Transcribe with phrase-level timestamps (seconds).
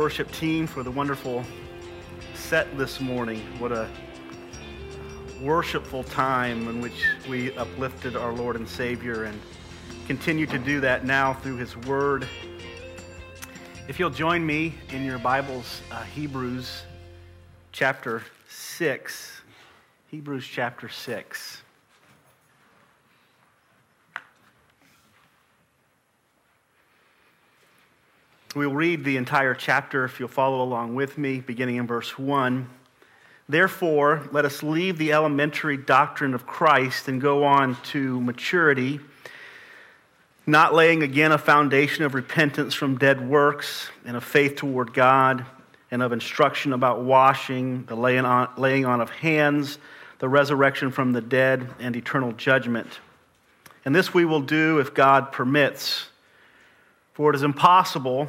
[0.00, 1.44] worship team for the wonderful
[2.32, 3.38] set this morning.
[3.58, 3.86] What a
[5.42, 9.38] worshipful time in which we uplifted our Lord and Savior and
[10.06, 12.26] continue to do that now through His Word.
[13.88, 16.84] If you'll join me in your Bibles, uh, Hebrews
[17.70, 19.42] chapter 6.
[20.06, 21.60] Hebrews chapter 6.
[28.56, 32.68] We'll read the entire chapter if you'll follow along with me, beginning in verse 1.
[33.48, 38.98] Therefore, let us leave the elementary doctrine of Christ and go on to maturity,
[40.48, 45.46] not laying again a foundation of repentance from dead works and of faith toward God
[45.92, 49.78] and of instruction about washing, the laying on, laying on of hands,
[50.18, 52.98] the resurrection from the dead, and eternal judgment.
[53.84, 56.08] And this we will do if God permits.
[57.14, 58.28] For it is impossible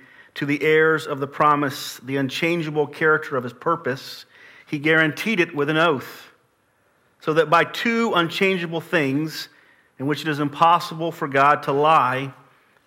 [0.35, 4.25] to the heirs of the promise the unchangeable character of his purpose,
[4.67, 6.31] he guaranteed it with an oath,
[7.19, 9.49] so that by two unchangeable things,
[9.99, 12.33] in which it is impossible for God to lie,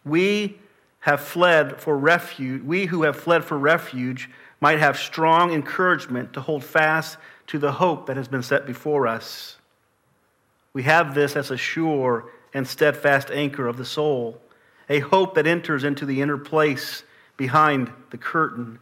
[0.04, 0.58] we
[1.00, 6.40] have fled for refuge, we who have fled for refuge might have strong encouragement to
[6.40, 9.58] hold fast to the hope that has been set before us.
[10.72, 14.40] We have this as a sure and steadfast anchor of the soul,
[14.88, 17.02] a hope that enters into the inner place
[17.36, 18.78] behind the curtain,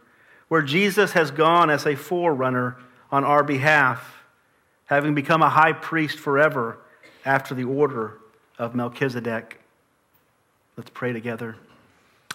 [0.47, 2.77] where Jesus has gone as a forerunner
[3.11, 4.23] on our behalf,
[4.85, 6.77] having become a high priest forever
[7.25, 8.19] after the order
[8.57, 9.59] of Melchizedek.
[10.77, 11.55] Let's pray together.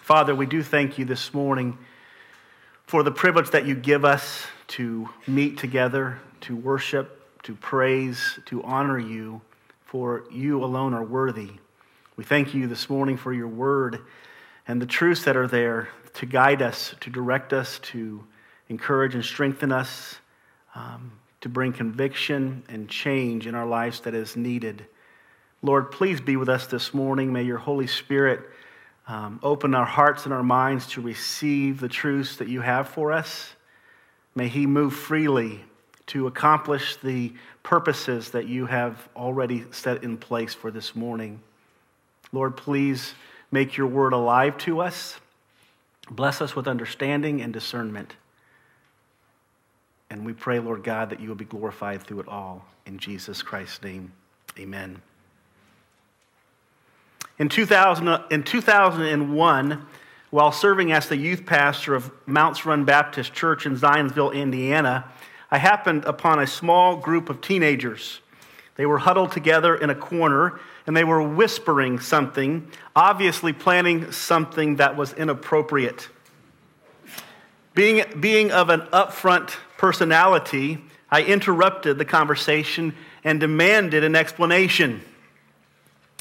[0.01, 1.77] Father, we do thank you this morning
[2.87, 8.63] for the privilege that you give us to meet together, to worship, to praise, to
[8.63, 9.41] honor you,
[9.85, 11.51] for you alone are worthy.
[12.17, 14.01] We thank you this morning for your word
[14.67, 18.25] and the truths that are there to guide us, to direct us, to
[18.69, 20.19] encourage and strengthen us,
[20.75, 24.85] um, to bring conviction and change in our lives that is needed.
[25.63, 27.33] Lord, please be with us this morning.
[27.33, 28.41] May your Holy Spirit
[29.07, 33.13] um, open our hearts and our minds to receive the truths that you have for
[33.13, 33.55] us.
[34.35, 35.65] May He move freely
[36.09, 37.33] to accomplish the
[37.63, 41.41] purposes that you have already set in place for this morning.
[42.33, 43.15] Lord, please
[43.51, 45.19] make your word alive to us.
[46.11, 48.17] Bless us with understanding and discernment.
[50.11, 52.65] And we pray, Lord God, that you will be glorified through it all.
[52.87, 54.13] In Jesus Christ's name,
[54.59, 55.03] amen.
[57.39, 59.87] In, 2000, in 2001,
[60.31, 65.05] while serving as the youth pastor of Mounts Run Baptist Church in Zionsville, Indiana,
[65.51, 68.21] I happened upon a small group of teenagers.
[68.79, 74.77] They were huddled together in a corner and they were whispering something, obviously planning something
[74.77, 76.09] that was inappropriate.
[77.75, 80.79] Being, being of an upfront personality,
[81.11, 82.95] I interrupted the conversation
[83.25, 85.01] and demanded an explanation.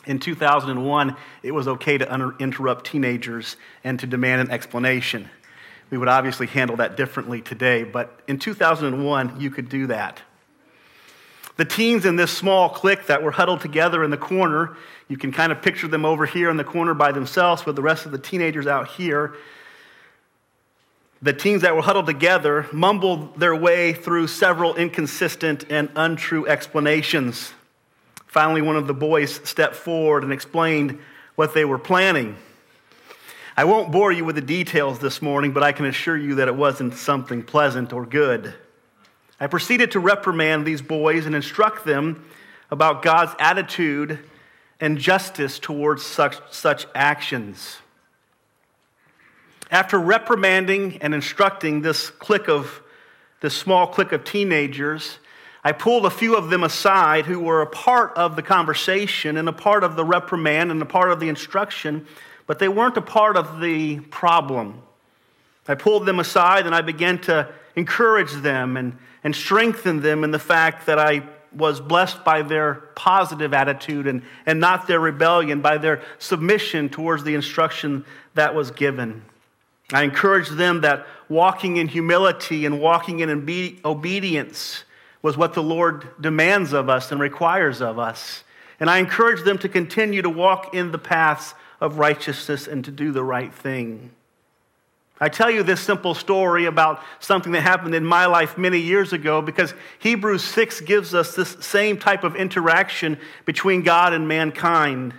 [0.08, 5.30] In 2001, it was okay to interrupt teenagers and to demand an explanation.
[5.92, 10.22] We would obviously handle that differently today, but in 2001, you could do that.
[11.58, 14.78] The teens in this small clique that were huddled together in the corner,
[15.08, 17.82] you can kind of picture them over here in the corner by themselves with the
[17.82, 19.36] rest of the teenagers out here.
[21.20, 27.54] The teens that were huddled together mumbled their way through several inconsistent and untrue explanations.
[28.28, 31.00] Finally, one of the boys stepped forward and explained
[31.34, 32.36] what they were planning.
[33.56, 36.48] I won't bore you with the details this morning, but I can assure you that
[36.48, 38.54] it wasn't something pleasant or good.
[39.40, 42.26] I proceeded to reprimand these boys and instruct them
[42.72, 44.20] about God's attitude
[44.80, 47.78] and justice towards such, such actions.
[49.70, 52.82] After reprimanding and instructing this clique of
[53.42, 55.20] this small clique of teenagers,
[55.64, 59.48] I pulled a few of them aside who were a part of the conversation and
[59.50, 62.08] a part of the reprimand and a part of the instruction,
[62.48, 64.82] but they weren't a part of the problem.
[65.68, 70.32] I pulled them aside and I began to encourage them and and strengthen them in
[70.32, 71.24] the fact that I
[71.54, 77.24] was blessed by their positive attitude and, and not their rebellion, by their submission towards
[77.24, 78.06] the instruction
[78.36, 79.24] that was given.
[79.92, 84.84] I encouraged them that walking in humility and walking in obe- obedience
[85.22, 88.44] was what the Lord demands of us and requires of us.
[88.80, 92.92] And I encouraged them to continue to walk in the paths of righteousness and to
[92.92, 94.12] do the right thing.
[95.20, 99.14] I tell you this simple story about something that happened in my life many years
[99.14, 105.16] ago because Hebrews 6 gives us this same type of interaction between God and mankind.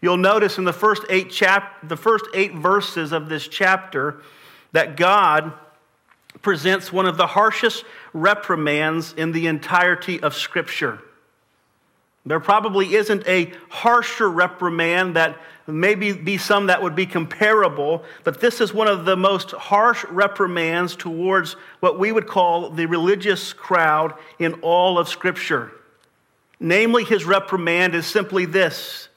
[0.00, 4.22] You'll notice in the first eight, chap- the first eight verses of this chapter
[4.72, 5.52] that God
[6.40, 7.84] presents one of the harshest
[8.14, 11.00] reprimands in the entirety of Scripture.
[12.24, 15.36] There probably isn't a harsher reprimand that
[15.66, 20.04] maybe be some that would be comparable, but this is one of the most harsh
[20.10, 25.72] reprimands towards what we would call the religious crowd in all of Scripture.
[26.58, 29.08] Namely, his reprimand is simply this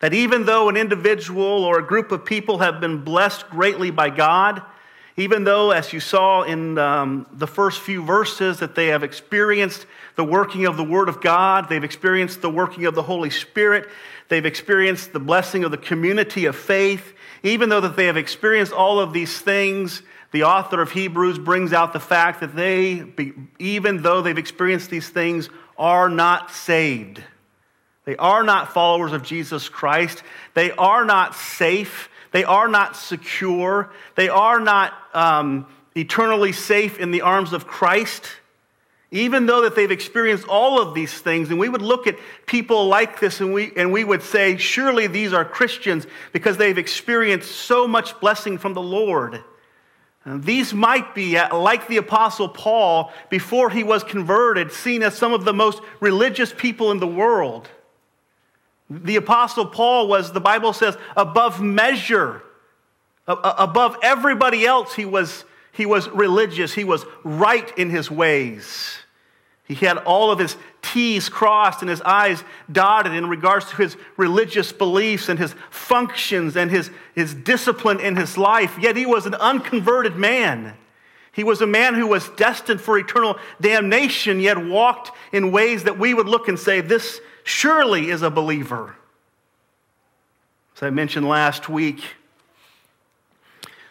[0.00, 4.10] that even though an individual or a group of people have been blessed greatly by
[4.10, 4.60] God,
[5.16, 9.86] even though, as you saw in um, the first few verses, that they have experienced
[10.16, 13.88] the working of the Word of God, they've experienced the working of the Holy Spirit,
[14.28, 18.72] they've experienced the blessing of the community of faith, even though that they have experienced
[18.72, 23.04] all of these things, the author of Hebrews brings out the fact that they,
[23.60, 25.48] even though they've experienced these things,
[25.78, 27.22] are not saved.
[28.04, 30.22] They are not followers of Jesus Christ.
[30.54, 32.08] They are not safe.
[32.32, 33.92] They are not secure.
[34.16, 38.24] They are not um, eternally safe in the arms of Christ.
[39.14, 42.88] Even though that they've experienced all of these things, and we would look at people
[42.88, 47.48] like this and we, and we would say, surely these are Christians because they've experienced
[47.48, 49.44] so much blessing from the Lord.
[50.24, 55.16] And these might be, uh, like the Apostle Paul, before he was converted, seen as
[55.16, 57.68] some of the most religious people in the world.
[58.90, 62.42] The Apostle Paul was, the Bible says, above measure.
[63.28, 66.74] Above everybody else, he was, he was religious.
[66.74, 68.98] He was right in his ways.
[69.66, 73.96] He had all of his T's crossed and his I's dotted in regards to his
[74.18, 78.76] religious beliefs and his functions and his, his discipline in his life.
[78.78, 80.74] Yet he was an unconverted man.
[81.32, 85.98] He was a man who was destined for eternal damnation, yet walked in ways that
[85.98, 88.94] we would look and say, This surely is a believer.
[90.76, 92.04] As I mentioned last week,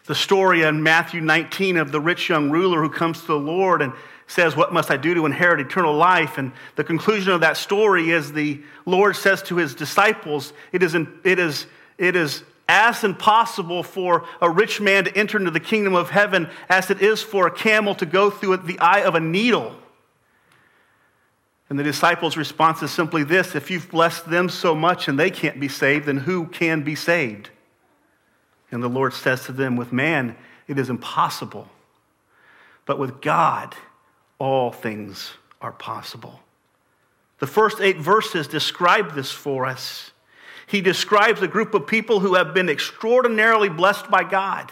[0.06, 3.82] the story in Matthew 19 of the rich young ruler who comes to the Lord
[3.82, 3.94] and
[4.34, 6.38] says, What must I do to inherit eternal life?
[6.38, 10.96] And the conclusion of that story is the Lord says to his disciples, It is,
[10.96, 15.94] it is, it is as impossible for a rich man to enter into the kingdom
[15.94, 19.20] of heaven as it is for a camel to go through the eye of a
[19.20, 19.76] needle.
[21.70, 25.30] And the disciples' response is simply this if you've blessed them so much and they
[25.30, 27.50] can't be saved, then who can be saved?
[28.72, 30.36] And the Lord says to them, With man,
[30.68, 31.68] it is impossible.
[32.86, 33.76] But with God,
[34.44, 35.32] all things
[35.62, 36.42] are possible.
[37.40, 40.12] The first eight verses describe this for us.
[40.68, 44.70] He describes a group of people who have been extraordinarily blessed by God.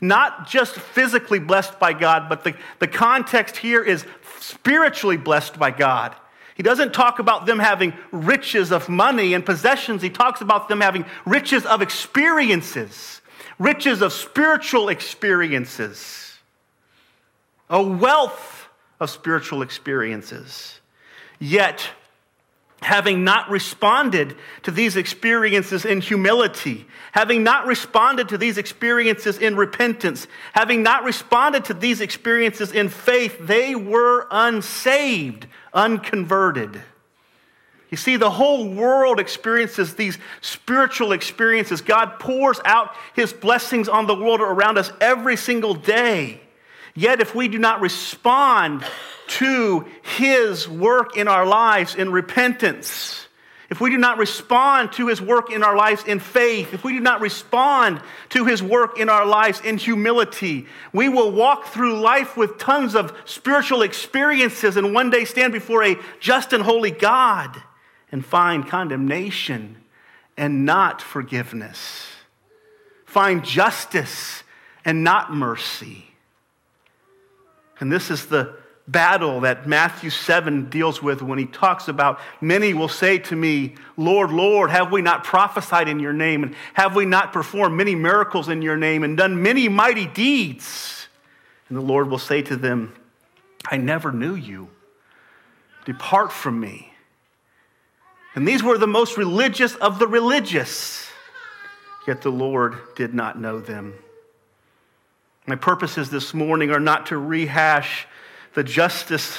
[0.00, 4.06] Not just physically blessed by God, but the, the context here is
[4.38, 6.16] spiritually blessed by God.
[6.54, 10.00] He doesn't talk about them having riches of money and possessions.
[10.00, 13.20] He talks about them having riches of experiences,
[13.58, 16.38] riches of spiritual experiences,
[17.68, 18.59] a wealth
[19.00, 20.80] of spiritual experiences.
[21.38, 21.88] Yet,
[22.82, 29.56] having not responded to these experiences in humility, having not responded to these experiences in
[29.56, 36.80] repentance, having not responded to these experiences in faith, they were unsaved, unconverted.
[37.90, 41.80] You see, the whole world experiences these spiritual experiences.
[41.80, 46.40] God pours out his blessings on the world around us every single day.
[47.00, 48.84] Yet, if we do not respond
[49.38, 53.26] to his work in our lives in repentance,
[53.70, 56.92] if we do not respond to his work in our lives in faith, if we
[56.92, 61.98] do not respond to his work in our lives in humility, we will walk through
[61.98, 66.90] life with tons of spiritual experiences and one day stand before a just and holy
[66.90, 67.62] God
[68.12, 69.78] and find condemnation
[70.36, 72.08] and not forgiveness,
[73.06, 74.42] find justice
[74.84, 76.09] and not mercy.
[77.80, 78.54] And this is the
[78.86, 83.74] battle that Matthew 7 deals with when he talks about many will say to me,
[83.96, 86.42] Lord, Lord, have we not prophesied in your name?
[86.42, 91.06] And have we not performed many miracles in your name and done many mighty deeds?
[91.68, 92.94] And the Lord will say to them,
[93.64, 94.68] I never knew you.
[95.84, 96.92] Depart from me.
[98.34, 101.08] And these were the most religious of the religious,
[102.06, 103.94] yet the Lord did not know them.
[105.50, 108.06] My purposes this morning are not to rehash
[108.54, 109.36] the justice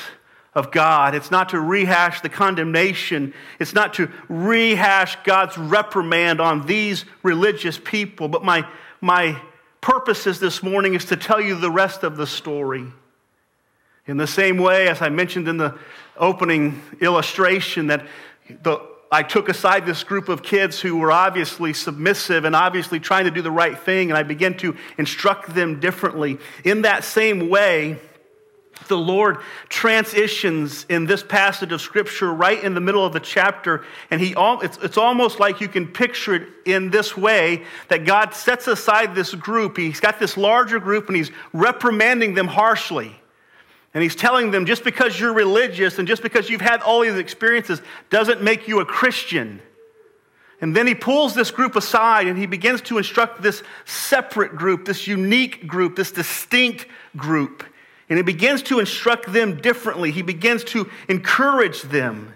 [0.53, 1.15] of God.
[1.15, 3.33] It's not to rehash the condemnation.
[3.59, 8.27] It's not to rehash God's reprimand on these religious people.
[8.27, 8.67] But my,
[8.99, 9.41] my
[9.79, 12.87] purposes this morning is to tell you the rest of the story.
[14.05, 15.79] In the same way, as I mentioned in the
[16.17, 18.05] opening illustration, that
[18.63, 23.25] the, I took aside this group of kids who were obviously submissive and obviously trying
[23.25, 26.37] to do the right thing, and I began to instruct them differently.
[26.63, 27.99] In that same way,
[28.87, 29.37] the Lord
[29.67, 34.33] transitions in this passage of Scripture right in the middle of the chapter, and he,
[34.37, 39.13] it's, it's almost like you can picture it in this way that God sets aside
[39.13, 39.75] this group.
[39.75, 43.20] He's got this larger group, and he's reprimanding them harshly.
[43.93, 47.15] And he's telling them just because you're religious and just because you've had all these
[47.15, 49.61] experiences doesn't make you a Christian.
[50.61, 54.85] And then he pulls this group aside and he begins to instruct this separate group,
[54.85, 56.85] this unique group, this distinct
[57.17, 57.63] group.
[58.07, 60.11] And he begins to instruct them differently.
[60.11, 62.33] He begins to encourage them.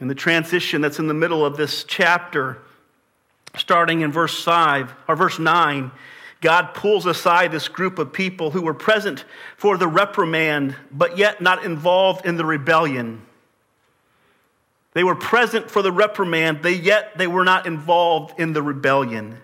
[0.00, 2.58] In the transition that's in the middle of this chapter,
[3.56, 5.90] starting in verse 5 or verse 9,
[6.40, 9.24] God pulls aside this group of people who were present
[9.56, 13.22] for the reprimand, but yet not involved in the rebellion.
[14.92, 19.38] They were present for the reprimand, they yet they were not involved in the rebellion.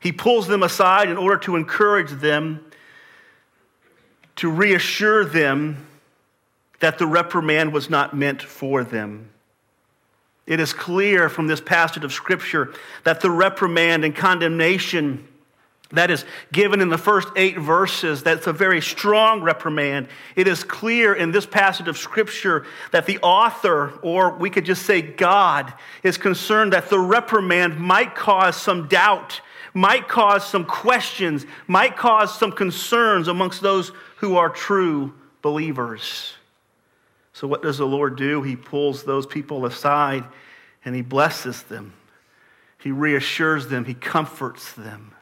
[0.00, 2.64] He pulls them aside in order to encourage them,
[4.36, 5.86] to reassure them
[6.80, 9.30] that the reprimand was not meant for them.
[10.46, 12.74] It is clear from this passage of Scripture
[13.04, 15.28] that the reprimand and condemnation
[15.92, 20.08] that is given in the first eight verses, that's a very strong reprimand.
[20.36, 24.86] It is clear in this passage of Scripture that the author, or we could just
[24.86, 25.72] say God,
[26.02, 29.40] is concerned that the reprimand might cause some doubt,
[29.74, 36.34] might cause some questions, might cause some concerns amongst those who are true believers.
[37.34, 38.42] So, what does the Lord do?
[38.42, 40.24] He pulls those people aside
[40.84, 41.92] and he blesses them,
[42.78, 45.14] he reassures them, he comforts them.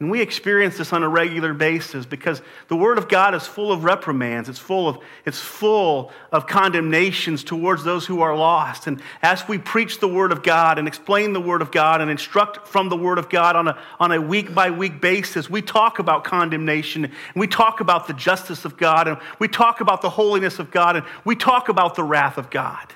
[0.00, 3.70] And we experience this on a regular basis because the Word of God is full
[3.70, 4.48] of reprimands.
[4.48, 8.86] It's full of, it's full of condemnations towards those who are lost.
[8.86, 12.10] And as we preach the Word of God and explain the Word of God and
[12.10, 15.60] instruct from the Word of God on a, on a week by week basis, we
[15.60, 20.00] talk about condemnation and we talk about the justice of God and we talk about
[20.00, 22.94] the holiness of God and we talk about the wrath of God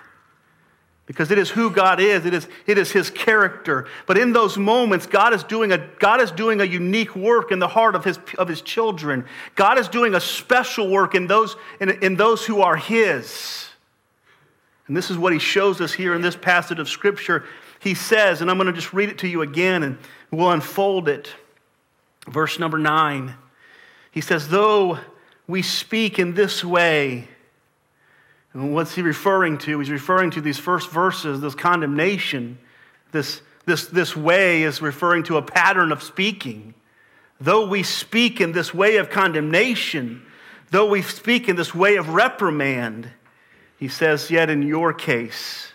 [1.06, 2.25] because it is who God is.
[2.25, 3.87] It is, it is his character.
[4.06, 7.58] But in those moments, God is, doing a, God is doing a unique work in
[7.58, 9.26] the heart of his, of his children.
[9.54, 13.68] God is doing a special work in those, in, in those who are his.
[14.87, 17.44] And this is what he shows us here in this passage of Scripture.
[17.80, 19.99] He says, and I'm going to just read it to you again and
[20.30, 21.34] we'll unfold it.
[22.26, 23.34] Verse number nine.
[24.11, 24.99] He says, Though
[25.46, 27.28] we speak in this way,
[28.54, 29.80] and what's he referring to?
[29.80, 32.58] He's referring to these first verses, this condemnation.
[33.11, 36.75] This, this, this way is referring to a pattern of speaking.
[37.40, 40.25] Though we speak in this way of condemnation,
[40.70, 43.11] though we speak in this way of reprimand,
[43.76, 45.73] he says, Yet in your case,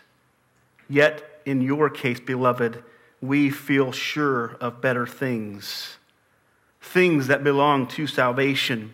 [0.89, 2.81] yet in your case, beloved,
[3.21, 5.97] we feel sure of better things,
[6.79, 8.93] things that belong to salvation.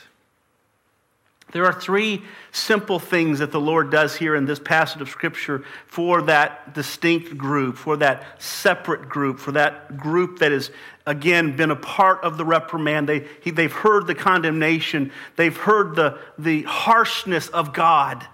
[1.51, 5.63] There are three simple things that the Lord does here in this passage of Scripture
[5.85, 10.71] for that distinct group, for that separate group, for that group that has,
[11.05, 13.09] again, been a part of the reprimand.
[13.09, 18.25] They, he, they've heard the condemnation, they've heard the, the harshness of God,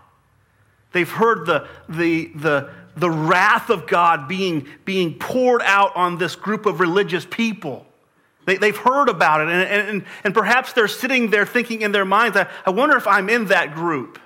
[0.91, 6.35] they've heard the, the, the, the wrath of God being, being poured out on this
[6.35, 7.86] group of religious people.
[8.47, 12.05] They, have heard about it, and, and, and perhaps they're sitting there thinking in their
[12.05, 14.19] minds, I, I wonder if I'm in that group.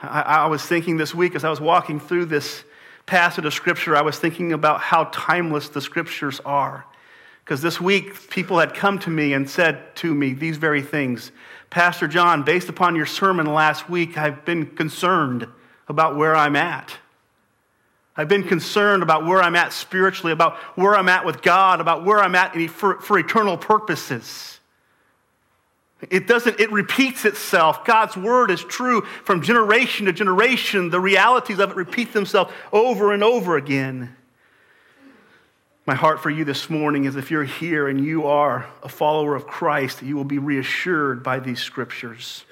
[0.00, 2.64] I, I was thinking this week as I was walking through this
[3.04, 6.86] passage of Scripture, I was thinking about how timeless the Scriptures are.
[7.44, 11.30] Because this week, people had come to me and said to me these very things
[11.68, 15.46] Pastor John, based upon your sermon last week, I've been concerned
[15.88, 16.96] about where I'm at.
[18.16, 22.04] I've been concerned about where I'm at spiritually, about where I'm at with God, about
[22.04, 24.60] where I'm at for, for eternal purposes.
[26.10, 27.84] It doesn't, it repeats itself.
[27.84, 30.90] God's word is true from generation to generation.
[30.90, 34.16] The realities of it repeat themselves over and over again.
[35.86, 39.34] My heart for you this morning is if you're here and you are a follower
[39.34, 42.44] of Christ, you will be reassured by these scriptures,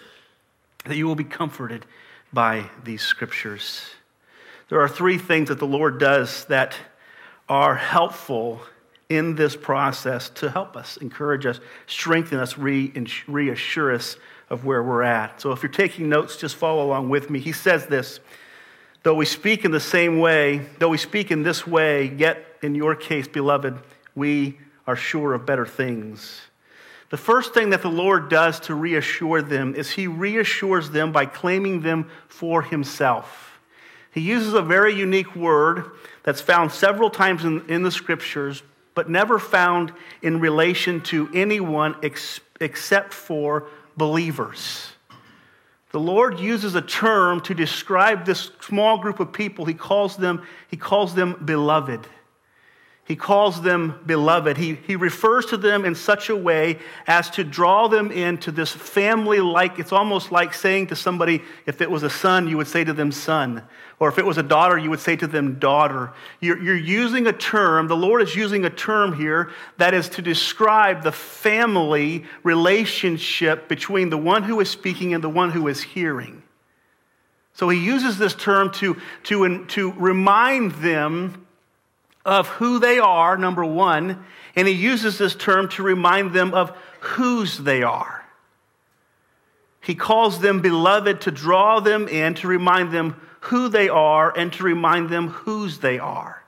[0.84, 1.86] that you will be comforted
[2.32, 3.82] by these scriptures.
[4.70, 6.76] There are three things that the Lord does that
[7.48, 8.60] are helpful
[9.08, 14.16] in this process to help us, encourage us, strengthen us, reassure us
[14.49, 15.40] of where we're at.
[15.40, 17.40] So if you're taking notes, just follow along with me.
[17.40, 18.21] He says this
[19.02, 22.76] Though we speak in the same way, though we speak in this way, yet in
[22.76, 23.76] your case, beloved,
[24.14, 26.42] we are sure of better things.
[27.08, 31.26] The first thing that the Lord does to reassure them is He reassures them by
[31.26, 33.50] claiming them for Himself.
[34.12, 35.92] He uses a very unique word
[36.23, 38.62] that's found several times in, in the scriptures,
[38.94, 39.92] but never found
[40.23, 44.92] in relation to anyone ex, except for believers.
[45.92, 49.64] The Lord uses a term to describe this small group of people.
[49.64, 52.06] He calls them, he calls them beloved.
[53.10, 54.56] He calls them beloved.
[54.56, 58.70] He, he refers to them in such a way as to draw them into this
[58.70, 62.68] family like, it's almost like saying to somebody, if it was a son, you would
[62.68, 63.64] say to them, son.
[63.99, 66.12] Or if it was a daughter, you would say to them, daughter.
[66.38, 70.23] You're, you're using a term, the Lord is using a term here that is to
[70.23, 75.82] describe the family relationship between the one who is speaking and the one who is
[75.82, 76.44] hearing.
[77.54, 81.44] So he uses this term to, to, to remind them
[82.25, 84.25] of who they are, number one,
[84.56, 88.25] and he uses this term to remind them of whose they are.
[89.80, 94.52] He calls them beloved to draw them in, to remind them who they are, and
[94.52, 96.43] to remind them whose they are.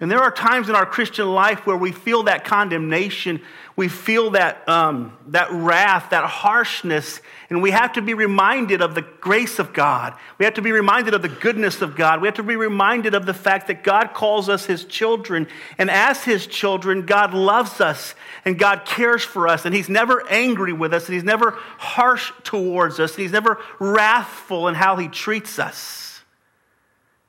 [0.00, 3.40] And there are times in our Christian life where we feel that condemnation,
[3.76, 8.94] we feel that, um, that wrath, that harshness, and we have to be reminded of
[8.94, 10.14] the grace of God.
[10.38, 12.20] We have to be reminded of the goodness of God.
[12.20, 15.48] We have to be reminded of the fact that God calls us His children.
[15.76, 19.64] And as His children, God loves us and God cares for us.
[19.64, 23.58] And He's never angry with us, and He's never harsh towards us, and He's never
[23.80, 26.03] wrathful in how He treats us.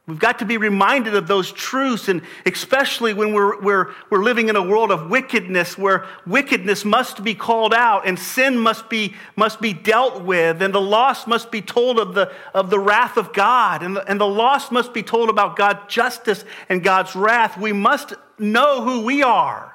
[0.07, 4.49] We've got to be reminded of those truths, and especially when we're, we're, we're living
[4.49, 9.15] in a world of wickedness where wickedness must be called out and sin must be,
[9.35, 13.17] must be dealt with, and the lost must be told of the, of the wrath
[13.17, 17.15] of God, and the, and the lost must be told about God's justice and God's
[17.15, 17.57] wrath.
[17.57, 19.74] We must know who we are.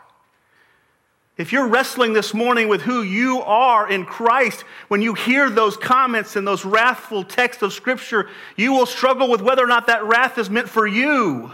[1.40, 5.74] If you're wrestling this morning with who you are in Christ, when you hear those
[5.74, 10.05] comments and those wrathful texts of Scripture, you will struggle with whether or not that
[10.05, 11.50] wrath is meant for you.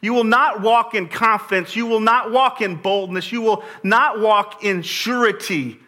[0.00, 1.76] You will not walk in confidence.
[1.76, 3.30] You will not walk in boldness.
[3.30, 5.80] You will not walk in surety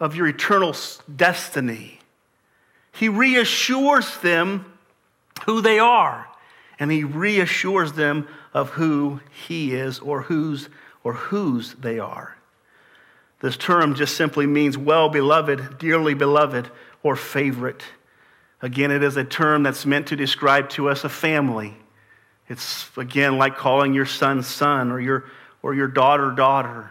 [0.00, 0.74] of your eternal
[1.14, 2.00] destiny.
[2.90, 4.64] He reassures them
[5.46, 6.26] who they are,
[6.80, 10.68] and he reassures them of who he is or whose
[11.04, 12.34] or whose they are.
[13.40, 16.70] This term just simply means well beloved, dearly beloved,
[17.02, 17.82] or favorite.
[18.60, 21.76] Again, it is a term that's meant to describe to us a family.
[22.48, 25.26] It's, again, like calling your son son or your,
[25.62, 26.90] or your daughter daughter.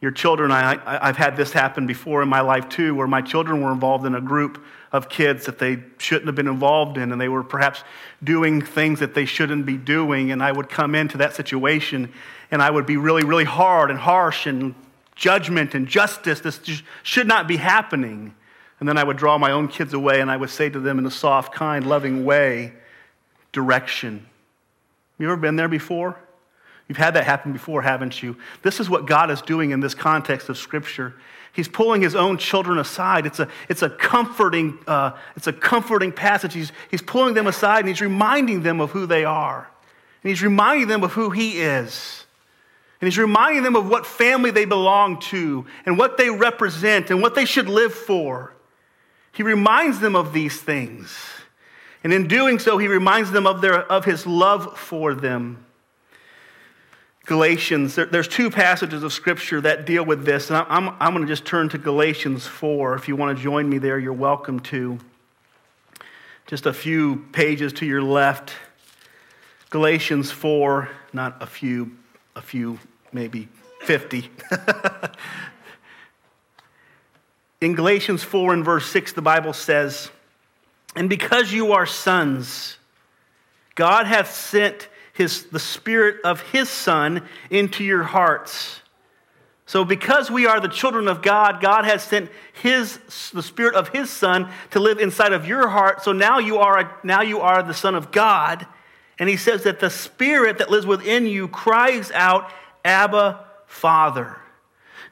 [0.00, 0.52] your children.
[0.52, 3.72] I, I, have had this happen before in my life too, where my children were
[3.72, 7.28] involved in a group of kids that they shouldn't have been involved in, and they
[7.28, 7.82] were perhaps
[8.22, 10.30] doing things that they shouldn't be doing.
[10.30, 12.12] And I would come into that situation
[12.50, 14.74] and I would be really, really hard and harsh and
[15.16, 16.40] judgment and justice.
[16.40, 16.60] This
[17.02, 18.34] should not be happening.
[18.78, 20.98] And then I would draw my own kids away and I would say to them
[20.98, 22.74] in a soft, kind, loving way,
[23.52, 24.26] direction.
[25.18, 26.16] You ever been there before?
[26.88, 28.36] You've had that happen before, haven't you?
[28.62, 31.14] This is what God is doing in this context of Scripture.
[31.52, 33.24] He's pulling his own children aside.
[33.24, 36.52] It's a, it's a, comforting, uh, it's a comforting passage.
[36.52, 39.68] He's, he's pulling them aside and he's reminding them of who they are.
[40.22, 42.25] And he's reminding them of who he is.
[43.00, 47.20] And he's reminding them of what family they belong to and what they represent and
[47.20, 48.54] what they should live for.
[49.32, 51.14] He reminds them of these things.
[52.02, 55.66] And in doing so, he reminds them of, their, of his love for them.
[57.26, 60.48] Galatians, there, there's two passages of Scripture that deal with this.
[60.48, 62.94] And I'm, I'm going to just turn to Galatians 4.
[62.94, 64.98] If you want to join me there, you're welcome to.
[66.46, 68.52] Just a few pages to your left.
[69.70, 71.90] Galatians 4, not a few,
[72.36, 72.78] a few,
[73.12, 73.48] maybe
[73.80, 74.30] 50.
[77.60, 80.10] In Galatians 4 and verse 6, the Bible says,
[80.94, 82.76] And because you are sons,
[83.74, 88.82] God hath sent his, the Spirit of His Son into your hearts.
[89.64, 92.98] So, because we are the children of God, God has sent His,
[93.32, 96.04] the Spirit of His Son to live inside of your heart.
[96.04, 98.66] So now you are, now you are the Son of God.
[99.18, 102.50] And He says that the Spirit that lives within you cries out,
[102.84, 104.36] Abba, Father.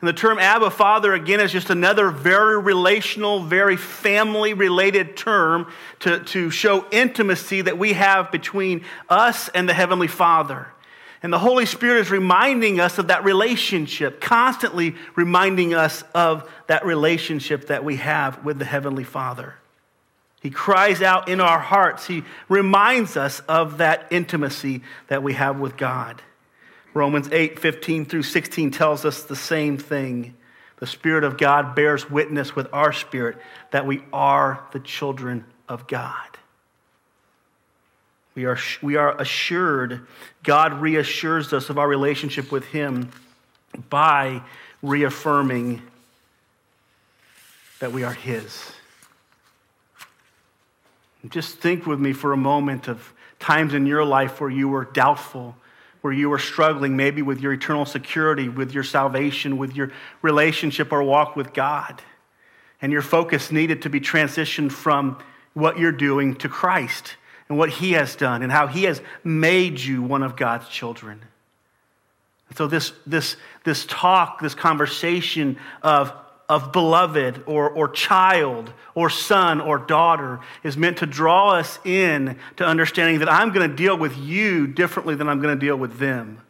[0.01, 5.73] And the term Abba Father, again, is just another very relational, very family related term
[6.01, 10.69] to, to show intimacy that we have between us and the Heavenly Father.
[11.23, 16.85] And the Holy Spirit is reminding us of that relationship, constantly reminding us of that
[16.85, 19.55] relationship that we have with the Heavenly Father.
[20.45, 22.07] He cries out in our hearts.
[22.07, 26.21] He reminds us of that intimacy that we have with God.
[26.93, 30.35] Romans 8, 15 through 16 tells us the same thing.
[30.81, 33.39] The Spirit of God bears witness with our spirit
[33.71, 36.29] that we are the children of God.
[38.35, 40.07] We are, we are assured,
[40.43, 43.09] God reassures us of our relationship with Him
[43.89, 44.43] by
[44.83, 45.81] reaffirming
[47.79, 48.75] that we are His.
[51.29, 54.85] Just think with me for a moment of times in your life where you were
[54.85, 55.57] doubtful
[56.05, 60.93] where you were struggling, maybe with your eternal security, with your salvation, with your relationship
[60.93, 62.03] or walk with God.
[62.83, 65.19] And your focus needed to be transitioned from
[65.55, 67.17] what you're doing to Christ
[67.49, 71.23] and what He has done and how He has made you one of God's children.
[72.55, 76.13] So, this, this, this talk, this conversation of
[76.49, 82.39] of beloved or, or child or son or daughter is meant to draw us in
[82.57, 85.77] to understanding that I'm going to deal with you differently than I'm going to deal
[85.77, 86.41] with them.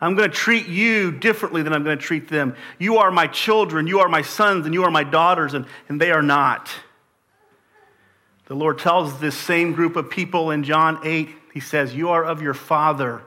[0.00, 2.56] I'm going to treat you differently than I'm going to treat them.
[2.78, 6.00] You are my children, you are my sons, and you are my daughters, and, and
[6.00, 6.68] they are not.
[8.46, 12.24] The Lord tells this same group of people in John 8, He says, You are
[12.24, 13.22] of your father,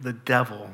[0.00, 0.70] the devil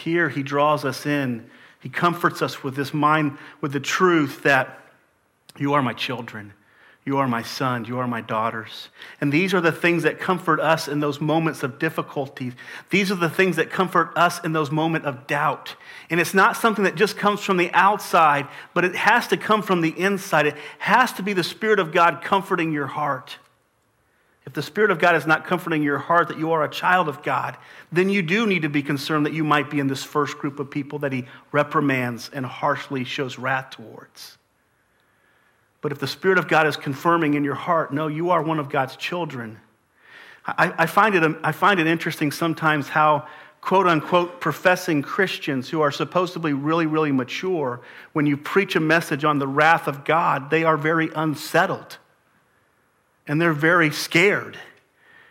[0.00, 1.48] here, he draws us in.
[1.80, 4.78] He comforts us with this mind, with the truth that
[5.56, 6.52] you are my children.
[7.06, 7.88] You are my sons.
[7.88, 8.90] You are my daughters.
[9.20, 12.52] And these are the things that comfort us in those moments of difficulty.
[12.90, 15.76] These are the things that comfort us in those moments of doubt.
[16.10, 19.62] And it's not something that just comes from the outside, but it has to come
[19.62, 20.46] from the inside.
[20.46, 23.38] It has to be the Spirit of God comforting your heart.
[24.46, 27.08] If the Spirit of God is not comforting your heart that you are a child
[27.08, 27.56] of God,
[27.92, 30.58] then you do need to be concerned that you might be in this first group
[30.58, 34.38] of people that He reprimands and harshly shows wrath towards.
[35.82, 38.58] But if the Spirit of God is confirming in your heart, no, you are one
[38.58, 39.58] of God's children.
[40.46, 43.26] I, I, find, it, um, I find it interesting sometimes how
[43.60, 47.80] quote unquote professing Christians who are supposedly really, really mature,
[48.14, 51.98] when you preach a message on the wrath of God, they are very unsettled
[53.30, 54.58] and they're very scared.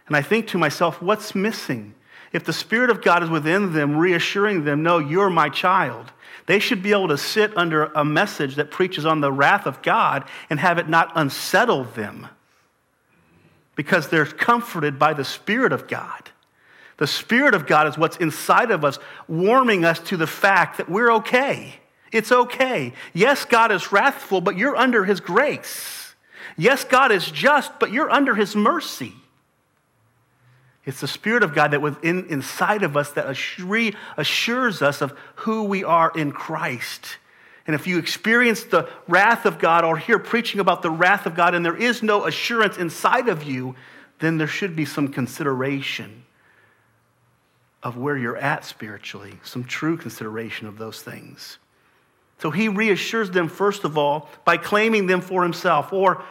[0.07, 1.95] And I think to myself, what's missing?
[2.31, 6.13] If the Spirit of God is within them, reassuring them, no, you're my child,
[6.45, 9.81] they should be able to sit under a message that preaches on the wrath of
[9.81, 12.27] God and have it not unsettle them
[13.75, 16.29] because they're comforted by the Spirit of God.
[16.99, 20.87] The Spirit of God is what's inside of us, warming us to the fact that
[20.87, 21.73] we're okay.
[22.13, 22.93] It's okay.
[23.13, 25.98] Yes, God is wrathful, but you're under His grace.
[26.59, 29.13] Yes, God is just, but you're under his mercy.
[30.85, 33.29] It's the Spirit of God that within inside of us that
[34.17, 37.17] assures us of who we are in Christ.
[37.65, 41.33] And if you experience the wrath of God or hear preaching about the wrath of
[41.33, 43.75] God and there is no assurance inside of you,
[44.19, 46.25] then there should be some consideration
[47.81, 51.57] of where you're at spiritually, some true consideration of those things.
[52.39, 55.93] So he reassures them, first of all, by claiming them for himself.
[55.93, 56.23] Or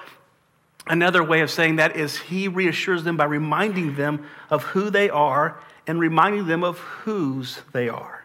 [0.88, 5.10] another way of saying that is he reassures them by reminding them of who they
[5.10, 8.24] are and reminding them of whose they are.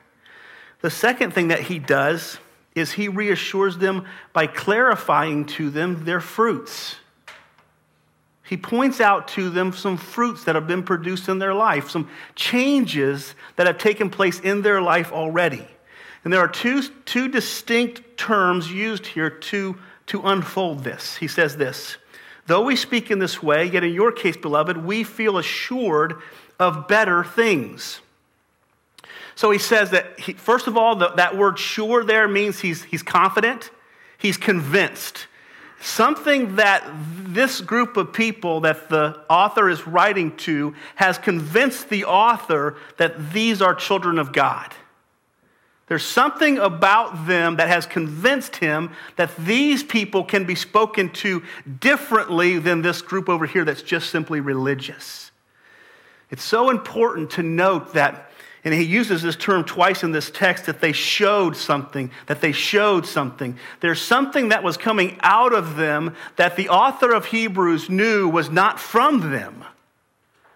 [0.82, 2.38] The second thing that he does
[2.76, 6.98] is he reassures them by clarifying to them their fruits.
[8.44, 12.10] He points out to them some fruits that have been produced in their life, some
[12.36, 15.66] changes that have taken place in their life already.
[16.24, 21.16] And there are two, two distinct terms used here to, to unfold this.
[21.16, 21.98] He says this
[22.46, 26.16] Though we speak in this way, yet in your case, beloved, we feel assured
[26.60, 28.02] of better things.
[29.36, 32.84] So he says that, he, first of all, the, that word sure there means he's,
[32.84, 33.72] he's confident,
[34.18, 35.28] he's convinced.
[35.82, 36.86] Something that
[37.24, 43.34] this group of people that the author is writing to has convinced the author that
[43.34, 44.74] these are children of God.
[45.88, 51.44] There's something about them that has convinced him that these people can be spoken to
[51.80, 55.32] differently than this group over here that's just simply religious.
[56.30, 58.32] It's so important to note that
[58.66, 62.54] and he uses this term twice in this text that they showed something, that they
[62.54, 63.58] showed something.
[63.82, 68.50] There's something that was coming out of them that the author of Hebrews knew was
[68.50, 69.66] not from them.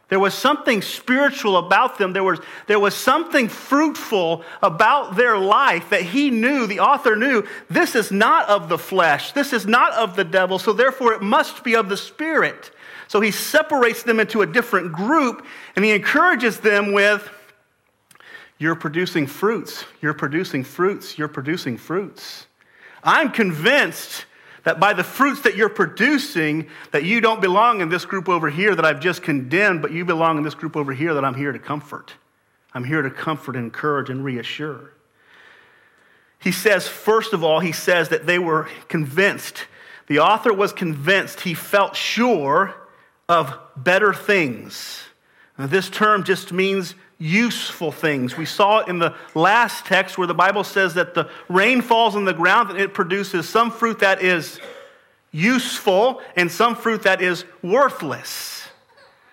[0.10, 2.14] There was something spiritual about them.
[2.14, 7.46] There was, there was something fruitful about their life that he knew, the author knew,
[7.70, 9.34] this is not of the flesh.
[9.34, 10.60] This is not of the devil.
[10.60, 12.72] So therefore, it must be of the spirit.
[13.10, 17.30] So he separates them into a different group and he encourages them with,
[18.60, 19.86] you're producing fruits.
[20.02, 21.18] You're producing fruits.
[21.18, 22.48] You're producing fruits.
[23.04, 24.26] I'm convinced
[24.68, 28.50] that by the fruits that you're producing, that you don't belong in this group over
[28.50, 31.36] here that I've just condemned, but you belong in this group over here that I'm
[31.36, 32.16] here to comfort.
[32.74, 34.92] I'm here to comfort, and encourage, and reassure.
[36.40, 39.68] He says, first of all, he says that they were convinced.
[40.08, 42.76] The author was convinced, he felt sure
[43.30, 45.02] of better things.
[45.58, 48.38] Now, this term just means useful things.
[48.38, 52.16] We saw it in the last text where the Bible says that the rain falls
[52.16, 54.60] on the ground and it produces some fruit that is
[55.32, 58.68] useful and some fruit that is worthless.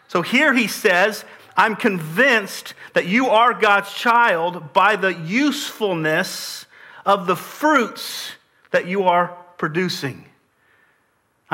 [0.09, 1.25] So here he says,
[1.57, 6.67] I'm convinced that you are God's child by the usefulness
[7.05, 8.33] of the fruits
[8.71, 10.25] that you are producing.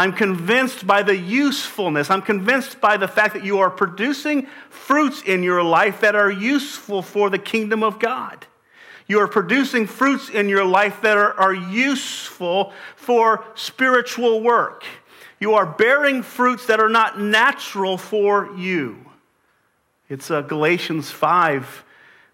[0.01, 2.09] I'm convinced by the usefulness.
[2.09, 6.31] I'm convinced by the fact that you are producing fruits in your life that are
[6.31, 8.47] useful for the kingdom of God.
[9.07, 14.85] You are producing fruits in your life that are, are useful for spiritual work.
[15.39, 19.05] You are bearing fruits that are not natural for you.
[20.09, 21.85] It's uh, Galatians 5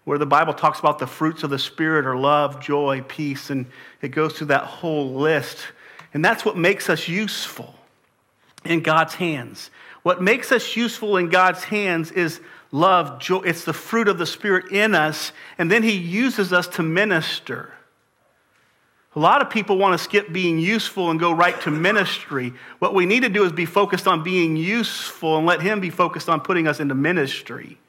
[0.05, 3.65] where the Bible talks about the fruits of the Spirit are love, joy, peace, and
[4.01, 5.57] it goes through that whole list.
[6.13, 7.75] And that's what makes us useful
[8.65, 9.69] in God's hands.
[10.03, 12.39] What makes us useful in God's hands is
[12.71, 13.39] love, joy.
[13.39, 17.73] It's the fruit of the Spirit in us, and then He uses us to minister.
[19.15, 22.53] A lot of people want to skip being useful and go right to ministry.
[22.79, 25.89] What we need to do is be focused on being useful and let Him be
[25.89, 27.79] focused on putting us into ministry.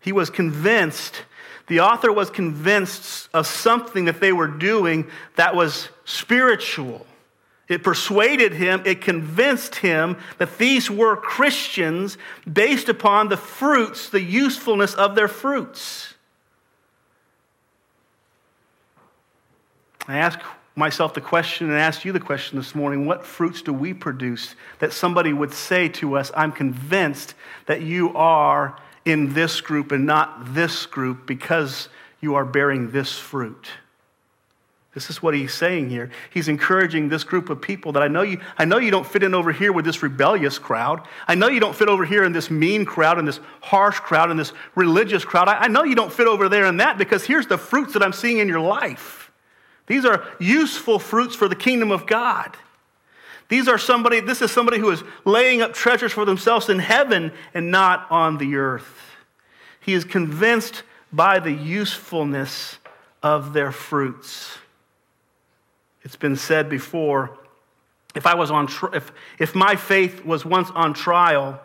[0.00, 1.24] He was convinced
[1.70, 7.06] the author was convinced of something that they were doing that was spiritual.
[7.68, 12.18] It persuaded him, it convinced him that these were Christians
[12.52, 16.14] based upon the fruits, the usefulness of their fruits.
[20.08, 20.40] I ask
[20.74, 24.56] myself the question and ask you the question this morning what fruits do we produce
[24.80, 27.34] that somebody would say to us, I'm convinced
[27.66, 31.88] that you are in this group and not this group because
[32.20, 33.68] you are bearing this fruit.
[34.92, 36.10] This is what he's saying here.
[36.30, 39.22] He's encouraging this group of people that I know you I know you don't fit
[39.22, 41.06] in over here with this rebellious crowd.
[41.28, 44.30] I know you don't fit over here in this mean crowd and this harsh crowd
[44.30, 45.46] and this religious crowd.
[45.46, 48.02] I, I know you don't fit over there in that because here's the fruits that
[48.02, 49.30] I'm seeing in your life.
[49.86, 52.56] These are useful fruits for the kingdom of God.
[53.48, 57.32] These are somebody, this is somebody who is laying up treasures for themselves in heaven
[57.52, 59.16] and not on the earth.
[59.80, 62.78] He is convinced by the usefulness
[63.24, 64.58] of their fruits.
[66.02, 67.38] It's been said before
[68.14, 71.60] if I was on if, if my faith was once on trial,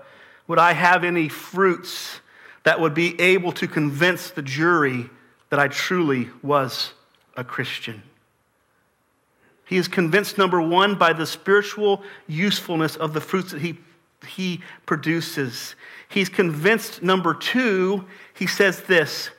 [0.48, 2.20] would I have any fruits
[2.64, 5.10] that would be able to convince the jury
[5.50, 6.94] that I truly was
[7.38, 8.04] a Christian.
[9.66, 13.78] He is convinced, number one, by the spiritual usefulness of the fruits that he,
[14.28, 15.76] he produces.
[16.10, 19.30] He's convinced, number two, he says this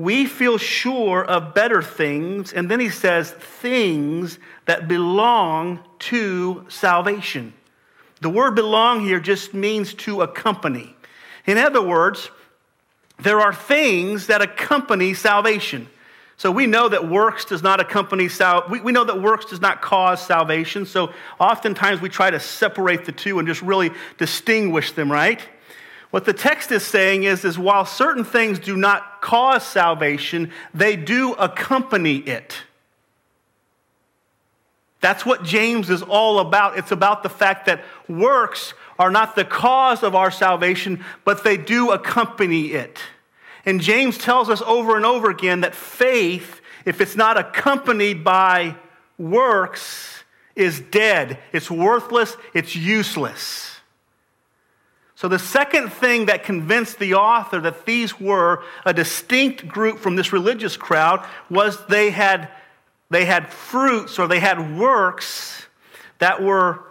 [0.00, 7.52] we feel sure of better things, and then he says things that belong to salvation.
[8.20, 10.94] The word belong here just means to accompany.
[11.46, 12.30] In other words,
[13.18, 15.88] there are things that accompany salvation.
[16.36, 19.60] So we know that works does not accompany sal- we, we know that works does
[19.60, 20.86] not cause salvation.
[20.86, 25.40] So oftentimes we try to separate the two and just really distinguish them, right?
[26.10, 30.96] What the text is saying is, is while certain things do not cause salvation, they
[30.96, 32.64] do accompany it.
[35.00, 36.76] That's what James is all about.
[36.76, 41.56] It's about the fact that works are not the cause of our salvation, but they
[41.56, 42.98] do accompany it.
[43.64, 48.76] And James tells us over and over again that faith, if it's not accompanied by
[49.16, 51.38] works, is dead.
[51.52, 53.79] It's worthless, it's useless.
[55.20, 60.16] So, the second thing that convinced the author that these were a distinct group from
[60.16, 62.48] this religious crowd was they had,
[63.10, 65.66] they had fruits or they had works
[66.20, 66.82] that were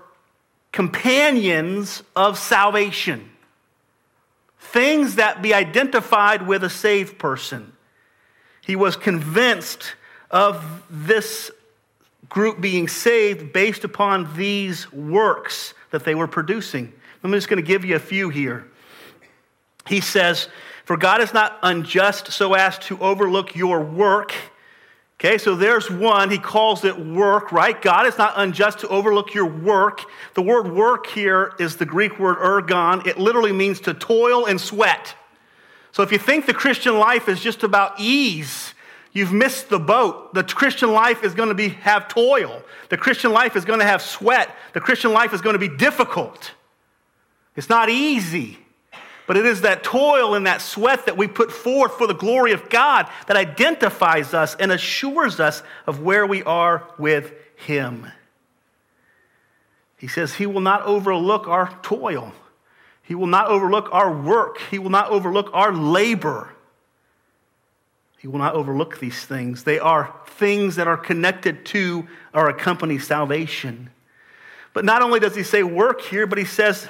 [0.71, 3.31] companions of salvation.
[4.59, 7.73] Things that be identified with a saved person.
[8.61, 9.95] He was convinced
[10.29, 11.49] of this
[12.29, 16.93] group being saved based upon these works that they were producing.
[17.23, 18.65] I'm just going to give you a few here.
[19.87, 20.47] He says,
[20.85, 24.33] For God is not unjust so as to overlook your work.
[25.19, 26.31] Okay, so there's one.
[26.31, 27.79] He calls it work, right?
[27.81, 30.05] God is not unjust to overlook your work.
[30.33, 33.05] The word work here is the Greek word ergon.
[33.05, 35.15] It literally means to toil and sweat.
[35.91, 38.73] So if you think the Christian life is just about ease,
[39.11, 40.33] you've missed the boat.
[40.33, 42.63] The Christian life is going to be, have toil.
[42.87, 44.55] The Christian life is going to have sweat.
[44.73, 46.53] The Christian life is going to be difficult.
[47.59, 48.57] It's not easy,
[49.27, 52.53] but it is that toil and that sweat that we put forth for the glory
[52.53, 58.07] of God that identifies us and assures us of where we are with Him.
[59.97, 62.31] He says He will not overlook our toil.
[63.03, 64.59] He will not overlook our work.
[64.71, 66.53] He will not overlook our labor.
[68.19, 69.65] He will not overlook these things.
[69.65, 73.89] They are things that are connected to or accompany salvation.
[74.73, 76.87] But not only does he say work here, but he says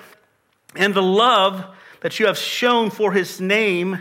[0.75, 1.65] and the love
[2.01, 3.99] that you have shown for his name.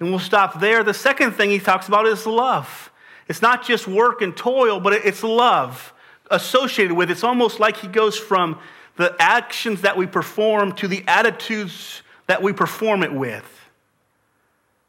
[0.00, 0.82] And we'll stop there.
[0.84, 2.90] The second thing he talks about is love.
[3.28, 5.92] It's not just work and toil, but it's love
[6.30, 7.12] associated with it.
[7.12, 8.58] It's almost like he goes from
[8.96, 13.44] the actions that we perform to the attitudes that we perform it with.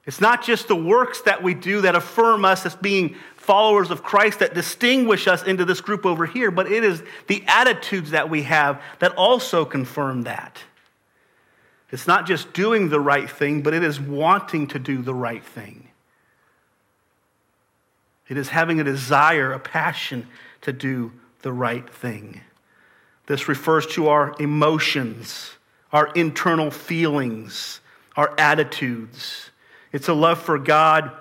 [0.05, 4.03] It's not just the works that we do that affirm us as being followers of
[4.03, 8.29] Christ that distinguish us into this group over here, but it is the attitudes that
[8.29, 10.63] we have that also confirm that.
[11.91, 15.43] It's not just doing the right thing, but it is wanting to do the right
[15.43, 15.89] thing.
[18.28, 20.28] It is having a desire, a passion
[20.62, 22.41] to do the right thing.
[23.25, 25.52] This refers to our emotions,
[25.91, 27.80] our internal feelings,
[28.15, 29.49] our attitudes.
[29.91, 31.12] It's a love for God,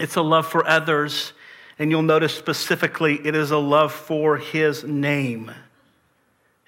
[0.00, 1.32] it's a love for others,
[1.78, 5.52] and you'll notice specifically it is a love for His name.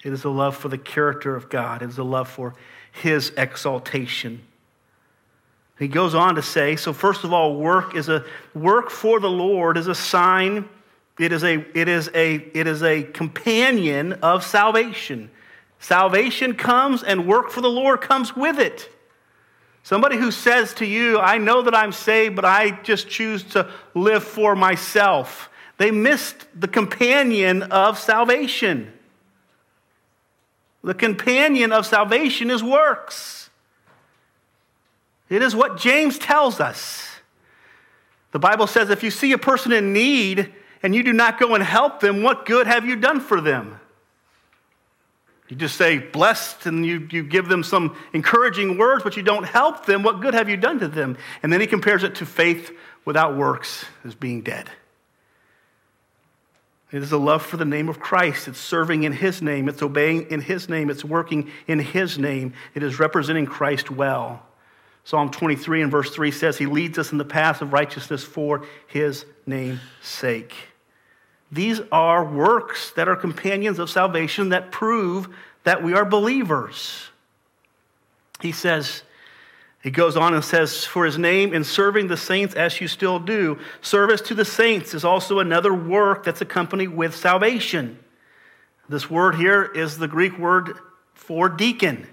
[0.03, 2.53] It is a love for the character of God, it is a love for
[2.97, 4.41] his exaltation.
[5.79, 9.29] He goes on to say, so first of all, work is a work for the
[9.29, 10.67] Lord is a sign,
[11.19, 15.29] it is a it is a it is a companion of salvation.
[15.79, 18.89] Salvation comes and work for the Lord comes with it.
[19.83, 23.71] Somebody who says to you, I know that I'm saved, but I just choose to
[23.93, 25.49] live for myself.
[25.77, 28.91] They missed the companion of salvation.
[30.83, 33.49] The companion of salvation is works.
[35.29, 37.07] It is what James tells us.
[38.31, 40.53] The Bible says if you see a person in need
[40.83, 43.79] and you do not go and help them, what good have you done for them?
[45.47, 49.45] You just say blessed and you, you give them some encouraging words, but you don't
[49.45, 50.03] help them.
[50.03, 51.17] What good have you done to them?
[51.41, 52.71] And then he compares it to faith
[53.05, 54.69] without works as being dead.
[56.91, 58.47] It is a love for the name of Christ.
[58.47, 59.67] It's serving in His name.
[59.67, 60.89] It's obeying in His name.
[60.89, 62.53] It's working in His name.
[62.73, 64.43] It is representing Christ well.
[65.03, 68.65] Psalm 23 and verse 3 says, He leads us in the path of righteousness for
[68.87, 70.53] His name's sake.
[71.51, 75.29] These are works that are companions of salvation that prove
[75.63, 77.09] that we are believers.
[78.41, 79.03] he says,
[79.87, 83.19] he goes on and says, For his name in serving the saints as you still
[83.19, 87.97] do, service to the saints is also another work that's accompanied with salvation.
[88.89, 90.77] This word here is the Greek word
[91.13, 92.05] for deacon,